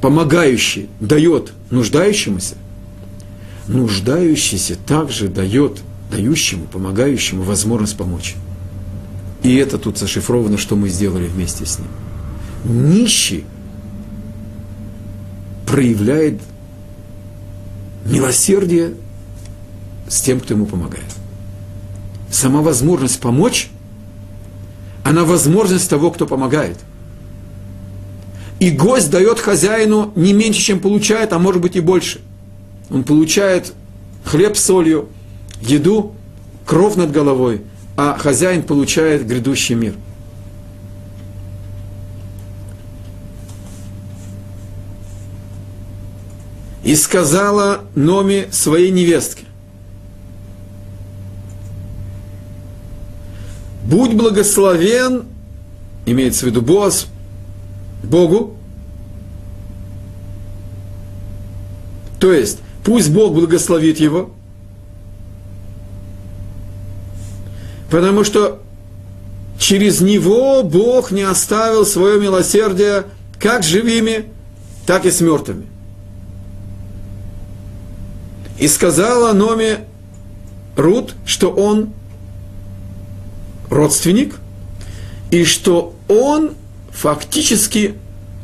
помогающий 0.00 0.88
дает 1.00 1.52
нуждающемуся, 1.70 2.54
нуждающийся 3.72 4.76
также 4.76 5.28
дает 5.28 5.80
дающему, 6.10 6.66
помогающему 6.66 7.42
возможность 7.42 7.96
помочь. 7.96 8.36
И 9.42 9.56
это 9.56 9.78
тут 9.78 9.98
зашифровано, 9.98 10.58
что 10.58 10.76
мы 10.76 10.88
сделали 10.88 11.26
вместе 11.26 11.66
с 11.66 11.78
ним. 11.78 11.88
Нищий 12.64 13.44
проявляет 15.66 16.40
милосердие 18.04 18.94
с 20.08 20.20
тем, 20.20 20.40
кто 20.40 20.54
ему 20.54 20.66
помогает. 20.66 21.04
Сама 22.30 22.62
возможность 22.62 23.20
помочь, 23.20 23.70
она 25.02 25.24
возможность 25.24 25.88
того, 25.88 26.10
кто 26.10 26.26
помогает– 26.26 26.78
и 28.62 28.70
гость 28.70 29.10
дает 29.10 29.40
хозяину 29.40 30.12
не 30.14 30.32
меньше, 30.32 30.60
чем 30.60 30.78
получает, 30.78 31.32
а 31.32 31.40
может 31.40 31.60
быть 31.60 31.74
и 31.74 31.80
больше. 31.80 32.20
Он 32.92 33.04
получает 33.04 33.72
хлеб 34.22 34.54
с 34.54 34.64
солью, 34.64 35.08
еду, 35.62 36.14
кров 36.66 36.96
над 36.96 37.10
головой, 37.10 37.62
а 37.96 38.18
хозяин 38.18 38.62
получает 38.62 39.26
грядущий 39.26 39.74
мир. 39.74 39.94
И 46.84 46.94
сказала 46.94 47.84
Номи 47.94 48.48
своей 48.50 48.90
невестке, 48.90 49.44
будь 53.86 54.12
благословен, 54.12 55.24
имеется 56.04 56.44
в 56.44 56.48
виду 56.48 56.60
Боас, 56.60 57.06
Богу. 58.02 58.56
То 62.20 62.32
есть, 62.32 62.58
пусть 62.84 63.10
Бог 63.10 63.34
благословит 63.34 64.00
его, 64.00 64.30
потому 67.90 68.24
что 68.24 68.62
через 69.58 70.00
него 70.00 70.62
Бог 70.62 71.10
не 71.10 71.22
оставил 71.22 71.86
свое 71.86 72.20
милосердие 72.20 73.04
как 73.38 73.62
живыми, 73.62 74.26
так 74.86 75.04
и 75.06 75.10
с 75.10 75.20
мертвыми. 75.20 75.66
И 78.58 78.68
сказала 78.68 79.32
Номе 79.32 79.86
Рут, 80.76 81.14
что 81.26 81.50
он 81.50 81.90
родственник, 83.68 84.36
и 85.30 85.44
что 85.44 85.94
он 86.08 86.52
фактически 86.90 87.94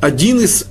один 0.00 0.40
из 0.40 0.66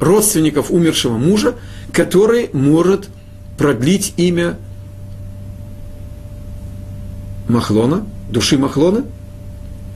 родственников 0.00 0.70
умершего 0.70 1.18
мужа, 1.18 1.56
который 1.98 2.48
может 2.52 3.08
продлить 3.56 4.14
имя 4.16 4.56
Махлона, 7.48 8.06
души 8.30 8.56
Махлона. 8.56 9.04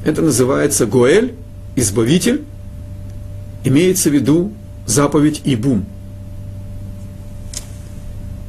Это 0.04 0.20
называется 0.20 0.86
Гоэль, 0.86 1.36
избавитель. 1.76 2.42
Имеется 3.62 4.10
в 4.10 4.14
виду 4.14 4.52
заповедь 4.84 5.42
Ибум. 5.44 5.84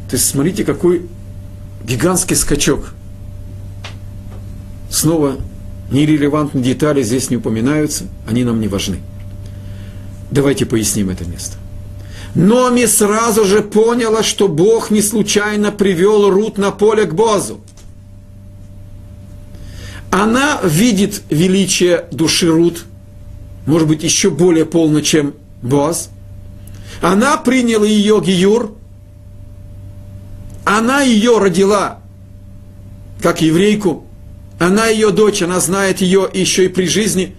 То 0.10 0.16
есть 0.16 0.28
смотрите, 0.28 0.64
какой 0.64 1.06
гигантский 1.86 2.36
скачок. 2.36 2.96
Снова 4.90 5.38
Нерелевантные 5.92 6.64
детали 6.64 7.04
здесь 7.04 7.30
не 7.30 7.38
упоминаются, 7.38 8.06
они 8.26 8.44
нам 8.46 8.60
не 8.60 8.68
важны. 8.68 8.98
Давайте 10.32 10.66
поясним 10.66 11.12
это 11.12 11.24
место. 11.26 11.58
Номи 12.36 12.86
сразу 12.86 13.46
же 13.46 13.62
поняла, 13.62 14.24
что 14.24 14.48
Бог 14.48 14.90
не 14.90 15.02
случайно 15.02 15.72
привел 15.72 16.30
Рут 16.30 16.58
на 16.58 16.72
поле 16.72 17.06
к 17.06 17.14
Бозу. 17.14 17.62
Она 20.10 20.60
видит 20.64 21.22
величие 21.30 22.06
души 22.12 22.48
Рут, 22.48 22.86
может 23.66 23.88
быть, 23.88 24.04
еще 24.04 24.30
более 24.30 24.66
полно, 24.66 25.02
чем 25.02 25.36
Боз. 25.62 26.10
Она 27.02 27.38
приняла 27.38 27.86
ее 27.86 28.22
Гиюр, 28.24 28.76
она 30.66 31.02
ее 31.02 31.38
родила 31.38 32.00
как 33.22 33.42
еврейку, 33.42 34.06
она 34.60 34.88
ее 34.88 35.12
дочь, 35.12 35.42
она 35.42 35.60
знает 35.60 36.02
ее 36.02 36.30
еще 36.32 36.66
и 36.66 36.70
при 36.70 36.86
жизни, 36.86 37.36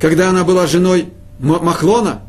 когда 0.00 0.30
она 0.30 0.44
была 0.44 0.66
женой 0.66 1.08
Махлона. 1.38 2.22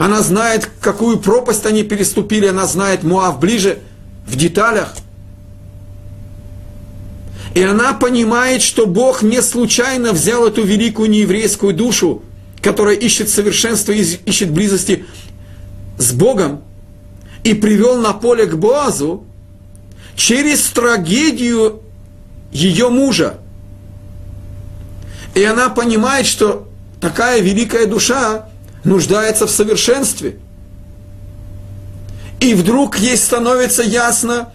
Она 0.00 0.22
знает, 0.22 0.66
какую 0.80 1.18
пропасть 1.18 1.66
они 1.66 1.82
переступили, 1.82 2.46
она 2.46 2.66
знает 2.66 3.02
Муав 3.02 3.38
ближе, 3.38 3.80
в 4.26 4.34
деталях. 4.34 4.94
И 7.54 7.62
она 7.62 7.92
понимает, 7.92 8.62
что 8.62 8.86
Бог 8.86 9.20
не 9.20 9.42
случайно 9.42 10.12
взял 10.12 10.46
эту 10.46 10.64
великую 10.64 11.10
нееврейскую 11.10 11.74
душу, 11.74 12.22
которая 12.62 12.94
ищет 12.94 13.28
совершенства, 13.28 13.92
ищет 13.92 14.50
близости 14.50 15.04
с 15.98 16.12
Богом, 16.12 16.62
и 17.44 17.52
привел 17.52 17.98
на 17.98 18.14
поле 18.14 18.46
к 18.46 18.54
Боазу 18.54 19.26
через 20.16 20.62
трагедию 20.70 21.82
ее 22.52 22.88
мужа. 22.88 23.36
И 25.34 25.44
она 25.44 25.68
понимает, 25.68 26.24
что 26.24 26.68
такая 27.02 27.42
великая 27.42 27.84
душа 27.84 28.49
нуждается 28.84 29.46
в 29.46 29.50
совершенстве. 29.50 30.36
И 32.40 32.54
вдруг 32.54 32.98
ей 32.98 33.16
становится 33.16 33.82
ясно, 33.82 34.52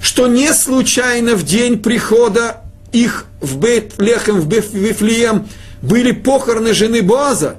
что 0.00 0.26
не 0.26 0.52
случайно 0.52 1.34
в 1.34 1.42
день 1.42 1.78
прихода 1.78 2.62
их 2.92 3.26
в 3.40 3.58
Бейт-Лехем, 3.58 4.40
в 4.40 4.48
Вифлеем, 4.48 5.48
были 5.82 6.12
похороны 6.12 6.74
жены 6.74 7.02
Боаза. 7.02 7.56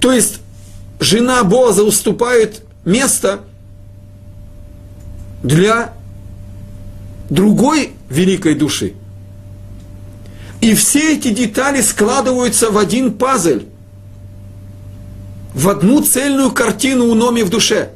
То 0.00 0.12
есть 0.12 0.40
жена 1.00 1.44
Боаза 1.44 1.82
уступает 1.82 2.62
место 2.84 3.40
для 5.42 5.92
другой 7.30 7.92
великой 8.10 8.54
души. 8.54 8.94
И 10.60 10.74
все 10.74 11.14
эти 11.14 11.30
детали 11.30 11.80
складываются 11.80 12.70
в 12.70 12.78
один 12.78 13.12
пазл, 13.12 13.60
в 15.54 15.68
одну 15.68 16.02
цельную 16.02 16.50
картину 16.50 17.06
у 17.06 17.14
Номи 17.14 17.42
в 17.42 17.50
душе. 17.50 17.90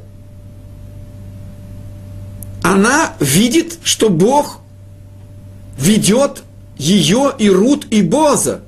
Она 2.63 3.13
видит, 3.19 3.79
что 3.83 4.09
Бог 4.09 4.59
ведет 5.77 6.43
ее 6.77 7.33
и 7.37 7.49
Рут 7.49 7.87
и 7.91 8.01
Боза 8.01 8.61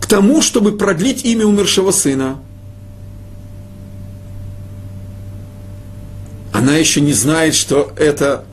к 0.00 0.06
тому, 0.06 0.40
чтобы 0.40 0.76
продлить 0.76 1.24
имя 1.24 1.46
умершего 1.46 1.90
сына. 1.90 2.40
Она 6.52 6.76
еще 6.76 7.00
не 7.00 7.12
знает, 7.12 7.54
что 7.54 7.92
это 7.96 8.44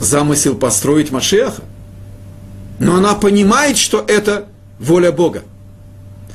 замысел 0.00 0.54
построить 0.54 1.10
Машеха. 1.10 1.62
Но 2.82 2.96
она 2.96 3.14
понимает, 3.14 3.76
что 3.76 4.04
это 4.04 4.46
воля 4.80 5.12
Бога, 5.12 5.44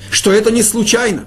что 0.09 0.31
это 0.31 0.49
не 0.49 0.63
случайно. 0.63 1.25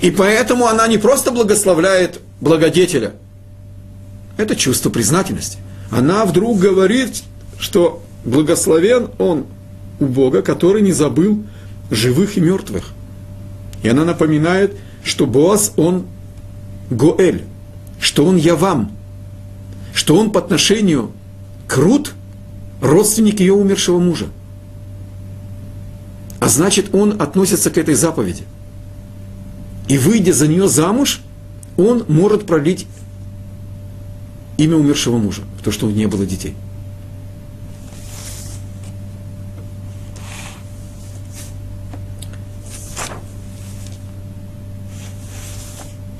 И 0.00 0.10
поэтому 0.10 0.66
она 0.66 0.88
не 0.88 0.98
просто 0.98 1.30
благословляет 1.30 2.20
благодетеля, 2.40 3.12
это 4.36 4.56
чувство 4.56 4.90
признательности. 4.90 5.58
Она 5.92 6.24
вдруг 6.24 6.58
говорит, 6.58 7.22
что 7.60 8.02
благословен 8.24 9.10
он 9.18 9.46
у 10.00 10.06
Бога, 10.06 10.42
который 10.42 10.82
не 10.82 10.92
забыл 10.92 11.44
живых 11.92 12.36
и 12.36 12.40
мертвых. 12.40 12.90
И 13.84 13.88
она 13.88 14.04
напоминает, 14.04 14.76
что 15.04 15.26
Боас, 15.26 15.74
он 15.76 16.06
Гоэль, 16.90 17.44
что 18.00 18.24
он 18.24 18.34
Явам, 18.34 18.90
что 19.94 20.16
он 20.16 20.32
по 20.32 20.40
отношению 20.40 21.12
к 21.68 21.76
Рут– 21.76 22.14
родственник 22.82 23.40
ее 23.40 23.54
умершего 23.54 23.98
мужа. 23.98 24.26
А 26.40 26.48
значит, 26.48 26.92
он 26.92 27.22
относится 27.22 27.70
к 27.70 27.78
этой 27.78 27.94
заповеди. 27.94 28.42
И 29.88 29.96
выйдя 29.96 30.32
за 30.32 30.48
нее 30.48 30.68
замуж, 30.68 31.20
он 31.76 32.04
может 32.08 32.44
пролить 32.44 32.86
имя 34.58 34.76
умершего 34.76 35.16
мужа, 35.16 35.42
потому 35.58 35.72
что 35.72 35.86
у 35.86 35.90
не 35.90 36.06
было 36.06 36.26
детей. 36.26 36.56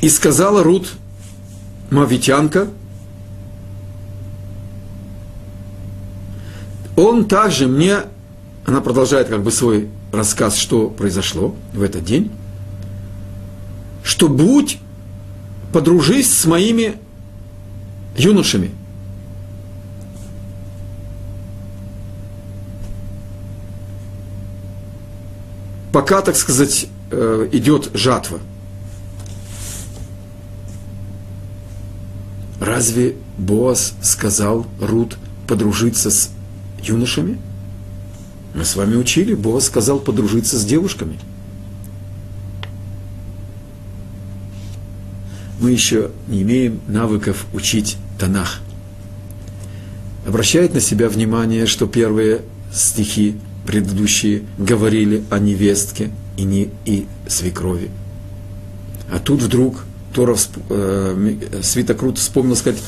И 0.01 0.09
сказала 0.09 0.63
Рут, 0.63 0.93
мавитянка, 1.91 2.69
он 6.97 7.25
также 7.27 7.67
мне, 7.67 8.01
она 8.65 8.81
продолжает 8.81 9.29
как 9.29 9.43
бы 9.43 9.51
свой 9.51 9.89
рассказ, 10.13 10.57
что 10.57 10.89
произошло 10.89 11.55
в 11.73 11.83
этот 11.83 12.05
день, 12.05 12.31
что 14.03 14.29
будь, 14.29 14.79
подружись 15.73 16.33
с 16.33 16.45
моими 16.45 16.97
юношами. 18.17 18.71
Пока, 25.93 26.23
так 26.23 26.37
сказать, 26.37 26.87
э, 27.11 27.49
идет 27.53 27.91
жатва. 27.95 28.39
Разве 32.61 33.17
Боас 33.37 33.95
сказал 34.03 34.67
Рут 34.81 35.19
подружиться 35.47 36.11
с 36.11 36.31
юношами. 36.83 37.39
Мы 38.55 38.65
с 38.65 38.77
вами 38.77 38.97
учили, 38.97 39.35
Бог 39.35 39.63
сказал 39.63 39.99
подружиться 39.99 40.59
с 40.59 40.65
девушками. 40.65 41.19
Мы 45.61 45.71
еще 45.71 46.11
не 46.29 46.43
имеем 46.43 46.81
навыков 46.89 47.47
учить 47.53 47.97
Танах. 48.19 48.61
Обращает 50.27 50.75
на 50.75 50.81
себя 50.81 51.09
внимание, 51.09 51.67
что 51.67 51.87
первые 51.87 52.43
стихи 52.73 53.37
предыдущие 53.67 54.43
говорили 54.59 55.23
о 55.31 55.39
невестке 55.39 56.11
и, 56.37 56.43
не, 56.43 56.69
и 56.85 57.07
свекрови. 57.29 57.91
А 59.11 59.19
тут 59.19 59.41
вдруг 59.41 59.85
Тора, 60.15 60.37
э, 60.69 61.37
Свитокрут 61.63 62.19
вспомнил 62.19 62.57
сказать, 62.57 62.81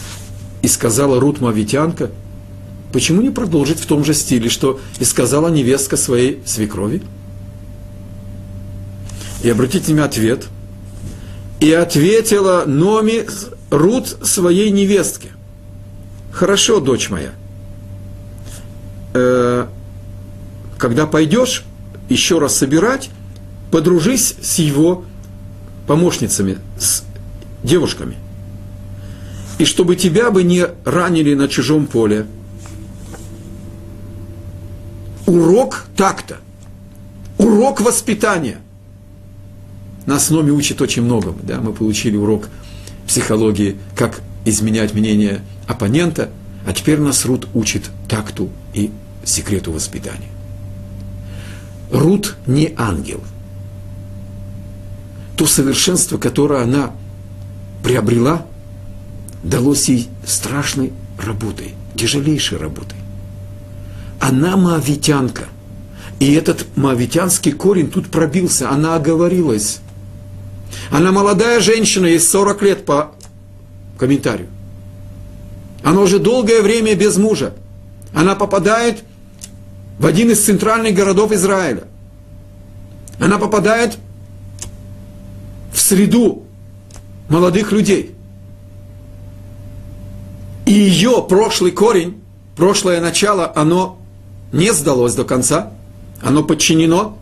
и 0.62 0.68
сказала 0.68 1.20
Рут 1.20 1.40
Мавитянка– 1.40 2.10
Почему 2.94 3.22
не 3.22 3.30
продолжить 3.30 3.80
в 3.80 3.86
том 3.86 4.04
же 4.04 4.14
стиле, 4.14 4.48
что 4.48 4.78
и 5.00 5.04
сказала 5.04 5.48
невестка 5.48 5.96
своей 5.96 6.40
свекрови? 6.46 7.02
И 9.42 9.50
обратите 9.50 9.92
мне 9.92 10.04
ответ. 10.04 10.46
И 11.58 11.72
ответила 11.72 12.62
Номи 12.68 13.26
Рут 13.70 14.16
своей 14.22 14.70
невестке. 14.70 15.30
Хорошо, 16.30 16.78
дочь 16.78 17.10
моя. 17.10 17.32
Э, 19.12 19.66
когда 20.78 21.08
пойдешь 21.08 21.64
еще 22.08 22.38
раз 22.38 22.56
собирать, 22.56 23.10
подружись 23.72 24.36
с 24.40 24.60
его 24.60 25.04
помощницами, 25.88 26.58
с 26.78 27.02
девушками. 27.64 28.14
И 29.58 29.64
чтобы 29.64 29.96
тебя 29.96 30.30
бы 30.30 30.44
не 30.44 30.68
ранили 30.84 31.34
на 31.34 31.48
чужом 31.48 31.88
поле, 31.88 32.26
урок 35.26 35.86
такта, 35.96 36.38
урок 37.38 37.80
воспитания. 37.80 38.58
Нас 40.06 40.30
Номи 40.30 40.50
учит 40.50 40.82
очень 40.82 41.02
многому. 41.02 41.38
Да? 41.42 41.60
Мы 41.60 41.72
получили 41.72 42.16
урок 42.16 42.48
психологии, 43.06 43.78
как 43.96 44.20
изменять 44.44 44.92
мнение 44.92 45.40
оппонента, 45.66 46.30
а 46.66 46.72
теперь 46.72 46.98
нас 46.98 47.24
Рут 47.24 47.48
учит 47.54 47.90
такту 48.08 48.50
и 48.74 48.90
секрету 49.24 49.72
воспитания. 49.72 50.28
Рут 51.90 52.36
не 52.46 52.74
ангел. 52.76 53.22
То 55.36 55.46
совершенство, 55.46 56.18
которое 56.18 56.62
она 56.62 56.92
приобрела, 57.82 58.46
далось 59.42 59.88
ей 59.88 60.08
страшной 60.26 60.92
работой, 61.18 61.74
тяжелейшей 61.96 62.58
работой 62.58 63.03
она 64.24 64.56
маавитянка. 64.56 65.48
И 66.18 66.32
этот 66.32 66.66
маавитянский 66.76 67.52
корень 67.52 67.90
тут 67.90 68.10
пробился, 68.10 68.70
она 68.70 68.96
оговорилась. 68.96 69.80
Она 70.90 71.12
молодая 71.12 71.60
женщина, 71.60 72.06
ей 72.06 72.18
40 72.18 72.62
лет 72.62 72.86
по 72.86 73.12
комментарию. 73.98 74.48
Она 75.82 76.00
уже 76.00 76.18
долгое 76.18 76.62
время 76.62 76.94
без 76.94 77.18
мужа. 77.18 77.52
Она 78.14 78.34
попадает 78.34 79.04
в 79.98 80.06
один 80.06 80.30
из 80.30 80.42
центральных 80.42 80.94
городов 80.94 81.30
Израиля. 81.32 81.84
Она 83.20 83.36
попадает 83.36 83.98
в 85.70 85.78
среду 85.78 86.44
молодых 87.28 87.72
людей. 87.72 88.14
И 90.64 90.72
ее 90.72 91.26
прошлый 91.28 91.72
корень, 91.72 92.22
прошлое 92.56 93.02
начало, 93.02 93.52
оно 93.54 93.98
не 94.54 94.72
сдалось 94.72 95.14
до 95.14 95.24
конца, 95.24 95.72
Оно 96.22 96.42
подчинено, 96.42 97.18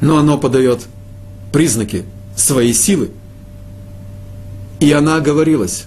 но 0.00 0.16
оно 0.16 0.38
подает 0.38 0.86
признаки 1.52 2.04
своей 2.36 2.72
силы. 2.72 3.10
И 4.80 4.90
она 4.92 5.16
оговорилась. 5.16 5.84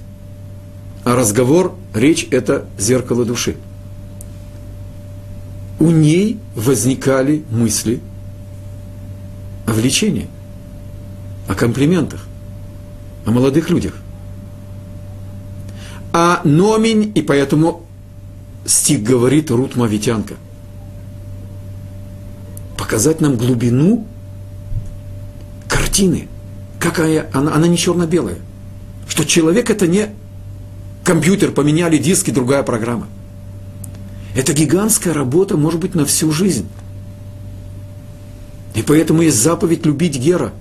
А 1.06 1.16
разговор, 1.16 1.74
речь– 1.96 2.28
это 2.32 2.66
зеркало 2.78 3.26
души. 3.26 3.56
У 5.80 5.90
ней 5.90 6.38
возникали 6.56 7.44
мысли 7.50 8.02
о 9.66 9.72
влечении, 9.72 10.28
о 11.48 11.56
комплиментах, 11.56 12.28
о 13.26 13.32
молодых 13.32 13.70
людях. 13.70 13.96
А 16.14 16.42
номень, 16.44 17.12
и 17.16 17.22
поэтому 17.22 17.88
стих 18.66 19.03
говорит 19.03 19.51
Рут 19.51 19.76
Мавитянка, 19.76 20.36
показать 22.78 23.22
нам 23.22 23.38
глубину 23.38 24.05
картины, 25.68 26.28
какая 26.80 27.30
она, 27.34 27.53
она 27.55 27.68
не 27.68 27.78
черно-белая, 27.78 28.38
что 29.07 29.26
человек 29.26 29.70
это 29.70 29.88
не 29.88 30.09
компьютер, 31.03 31.51
поменяли 31.51 31.97
диски, 31.97 32.32
другая 32.32 32.64
программа. 32.64 33.07
Это 34.36 34.53
гигантская 34.53 35.14
работа, 35.14 35.57
может 35.57 35.80
быть, 35.80 35.95
на 35.95 36.05
всю 36.05 36.32
жизнь. 36.32 36.68
И 38.76 38.82
поэтому 38.82 39.22
есть 39.22 39.41
заповедь 39.41 39.86
любить 39.86 40.18
Гера. 40.18 40.53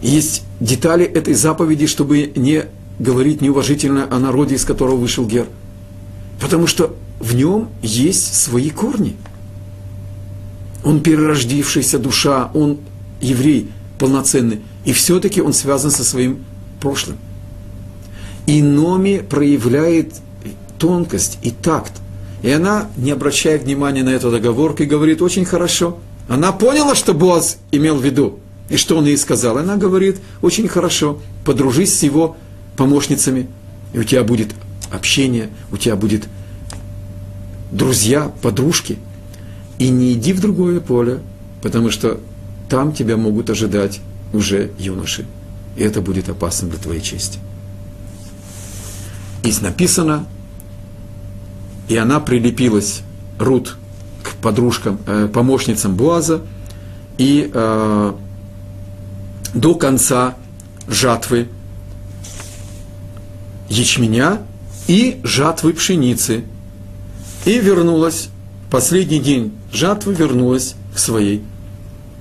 Есть 0.00 0.44
детали 0.60 1.04
этой 1.04 1.34
заповеди, 1.34 1.86
чтобы 1.86 2.32
не 2.36 2.66
говорить 2.98 3.40
неуважительно 3.40 4.06
о 4.08 4.18
народе, 4.18 4.54
из 4.54 4.64
которого 4.64 4.96
вышел 4.96 5.26
Гер. 5.26 5.46
Потому 6.40 6.66
что 6.66 6.94
в 7.18 7.34
нем 7.34 7.68
есть 7.82 8.34
свои 8.34 8.70
корни. 8.70 9.16
Он 10.84 11.00
перерождившаяся 11.00 11.98
душа, 11.98 12.50
он 12.54 12.78
еврей 13.20 13.70
полноценный. 13.98 14.60
И 14.84 14.92
все-таки 14.92 15.40
он 15.40 15.52
связан 15.52 15.90
со 15.90 16.04
своим 16.04 16.44
прошлым. 16.80 17.16
И 18.46 18.62
Номи 18.62 19.24
проявляет 19.28 20.14
тонкость 20.78 21.38
и 21.42 21.50
такт. 21.50 21.92
И 22.42 22.50
она, 22.50 22.88
не 22.96 23.10
обращая 23.10 23.58
внимания 23.58 24.04
на 24.04 24.10
эту 24.10 24.30
договорку, 24.30 24.84
говорит, 24.84 25.22
очень 25.22 25.44
хорошо. 25.44 25.98
Она 26.28 26.52
поняла, 26.52 26.94
что 26.94 27.14
Боаз 27.14 27.58
имел 27.72 27.96
в 27.96 28.04
виду, 28.04 28.38
и 28.68 28.76
что 28.76 28.96
он 28.96 29.06
ей 29.06 29.16
сказал. 29.16 29.58
Она 29.58 29.76
говорит, 29.76 30.18
очень 30.42 30.68
хорошо, 30.68 31.20
подружись 31.44 31.98
с 31.98 32.02
его 32.02 32.36
помощницами, 32.76 33.48
и 33.92 33.98
у 33.98 34.04
тебя 34.04 34.22
будет 34.22 34.54
общение, 34.90 35.50
у 35.72 35.76
тебя 35.76 35.96
будет 35.96 36.28
друзья, 37.70 38.32
подружки. 38.42 38.98
И 39.78 39.88
не 39.90 40.14
иди 40.14 40.32
в 40.32 40.40
другое 40.40 40.80
поле, 40.80 41.20
потому 41.62 41.90
что 41.90 42.20
там 42.68 42.92
тебя 42.92 43.16
могут 43.16 43.50
ожидать 43.50 44.00
уже 44.32 44.70
юноши. 44.78 45.26
И 45.76 45.82
это 45.82 46.00
будет 46.00 46.28
опасно 46.28 46.68
для 46.68 46.78
твоей 46.78 47.00
чести. 47.02 47.38
Здесь 49.42 49.60
написано, 49.60 50.26
и 51.88 51.96
она 51.96 52.20
прилепилась, 52.20 53.02
Рут, 53.38 53.76
к 54.22 54.34
подружкам, 54.36 54.98
э, 55.06 55.28
помощницам 55.32 55.94
Буаза, 55.94 56.40
и 57.18 57.50
э, 57.52 58.12
до 59.54 59.74
конца 59.74 60.36
жатвы 60.88 61.48
ячменя 63.68 64.42
и 64.86 65.20
жатвы 65.24 65.72
пшеницы. 65.72 66.44
И 67.44 67.58
вернулась, 67.58 68.28
последний 68.70 69.20
день 69.20 69.52
жатвы 69.72 70.14
вернулась 70.14 70.74
к 70.94 70.98
своей 70.98 71.42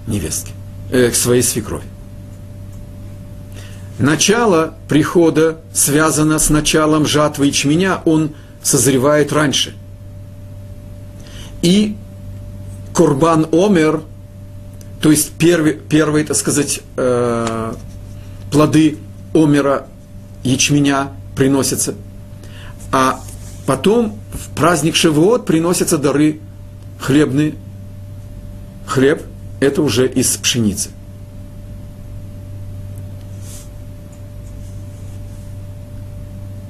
невестке, 0.07 0.51
э, 0.91 1.09
к 1.09 1.16
своей 1.16 1.41
свекрови. 1.41 1.86
Начало 3.97 4.76
прихода 4.89 5.61
связано 5.74 6.38
с 6.38 6.49
началом 6.49 7.05
жатвы 7.05 7.47
ячменя, 7.47 8.01
он 8.05 8.32
созревает 8.61 9.32
раньше. 9.32 9.74
И 11.61 11.95
Курбан 12.93 13.47
Омер, 13.51 14.01
то 15.01 15.11
есть 15.11 15.32
первый, 15.39 15.74
первые, 15.74 16.26
так 16.26 16.36
сказать, 16.36 16.82
э, 16.97 17.74
плоды 18.51 18.97
Омера 19.34 19.88
ячменя 20.43 21.11
приносятся. 21.36 21.95
А 22.91 23.21
потом 23.65 24.19
в 24.33 24.55
праздник 24.55 24.95
Шевуот 24.95 25.45
приносятся 25.45 25.97
дары 25.97 26.39
хлебные. 26.99 27.55
Хлеб– 28.88 29.23
это 29.59 29.81
уже 29.81 30.07
из 30.07 30.36
пшеницы. 30.38 30.89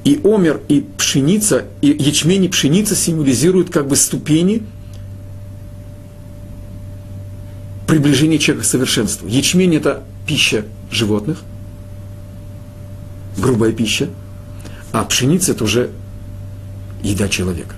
И 0.03 0.19
омер, 0.23 0.61
и 0.67 0.81
пшеница, 0.97 1.65
и 1.81 1.87
ячмень, 1.87 2.45
и 2.45 2.47
пшеница 2.47 2.95
символизируют 2.95 3.71
как 3.71 3.87
бы 3.87 3.95
ступени 3.95 4.63
приближения 7.87 8.37
человека 8.37 8.67
к 8.67 8.69
совершенству. 8.69 9.27
Ячмень– 9.27 9.75
это 9.77 10.03
пища 10.27 10.65
животных, 10.91 11.43
грубая 13.37 13.71
пища, 13.71 14.09
а 14.91 15.03
пшеница– 15.05 15.51
это 15.53 15.63
уже 15.63 15.89
еда 17.05 17.27
человека. 17.27 17.75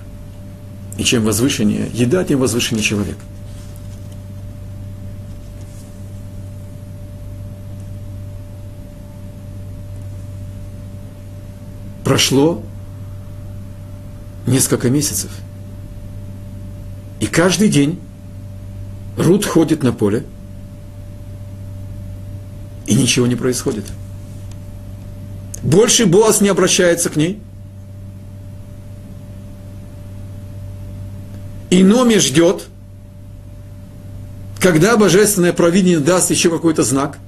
И 0.96 1.04
чем 1.04 1.24
возвышеннее 1.24 1.88
еда, 1.92 2.24
тем 2.24 2.40
возвышеннее 2.40 2.82
человек– 2.82 3.16
прошло 12.08 12.62
несколько 14.46 14.88
месяцев. 14.88 15.30
И 17.20 17.26
каждый 17.26 17.68
день 17.68 18.00
Рут 19.18 19.44
ходит 19.44 19.82
на 19.82 19.92
поле, 19.92 20.24
и 22.86 22.94
ничего 22.94 23.26
не 23.26 23.36
происходит. 23.36 23.84
Больше 25.62 26.06
Боас 26.06 26.40
не 26.40 26.48
обращается 26.48 27.10
к 27.10 27.16
ней. 27.16 27.40
И 31.70 31.82
Номи 31.82 32.16
ждет, 32.16 32.66
когда 34.60 34.96
божественное 34.96 35.52
провидение 35.52 36.00
даст 36.00 36.30
еще 36.30 36.50
какой-то 36.50 36.82
знак, 36.82 37.18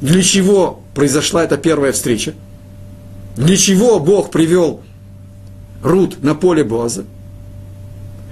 для 0.00 0.22
чего 0.22 0.82
произошла 0.94 1.44
эта 1.44 1.56
первая 1.56 1.92
встреча– 1.92 2.34
для 3.38 3.56
чего 3.56 4.00
Бог 4.00 4.32
привел 4.32 4.80
Рут 5.80 6.24
на 6.24 6.34
поле 6.34 6.64
Боаза? 6.64 7.04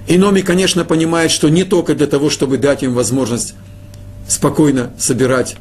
И 0.05 0.17
Номи, 0.17 0.41
конечно, 0.41 0.83
понимает, 0.83 1.31
что 1.31 1.47
не 1.47 1.63
только 1.63 1.95
для 1.95 2.07
того, 2.07 2.29
чтобы 2.29 2.57
дать 2.57 2.83
им 2.83 2.93
возможность 2.93 3.55
спокойно 4.27 4.91
собирать 4.97 5.55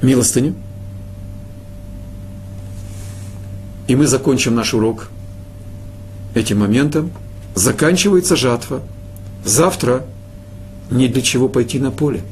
милостыню. 0.00 0.54
И 3.86 3.94
мы 3.94 4.06
закончим 4.06 4.54
наш 4.54 4.72
урок 4.72 5.10
этим 6.34 6.60
моментом. 6.60 7.10
Заканчивается 7.54 8.36
жатва. 8.36 8.82
Завтра 9.44 10.04
не 10.90 11.08
для 11.08 11.22
чего 11.22 11.48
пойти 11.48 11.78
на 11.78 11.90
поле. 11.90 12.22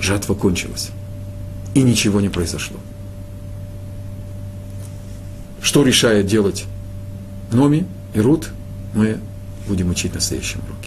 Жатва 0.00 0.34
кончилась 0.34 0.90
и 1.74 1.82
ничего 1.82 2.20
не 2.20 2.28
произошло. 2.28 2.78
Что 5.60 5.82
решает 5.82 6.26
делать 6.26 6.64
Номи 7.52 7.86
и 8.14 8.20
Рут, 8.20 8.50
мы 8.94 9.18
будем 9.66 9.90
учить 9.90 10.14
на 10.14 10.20
следующем 10.20 10.60
уроке. 10.66 10.85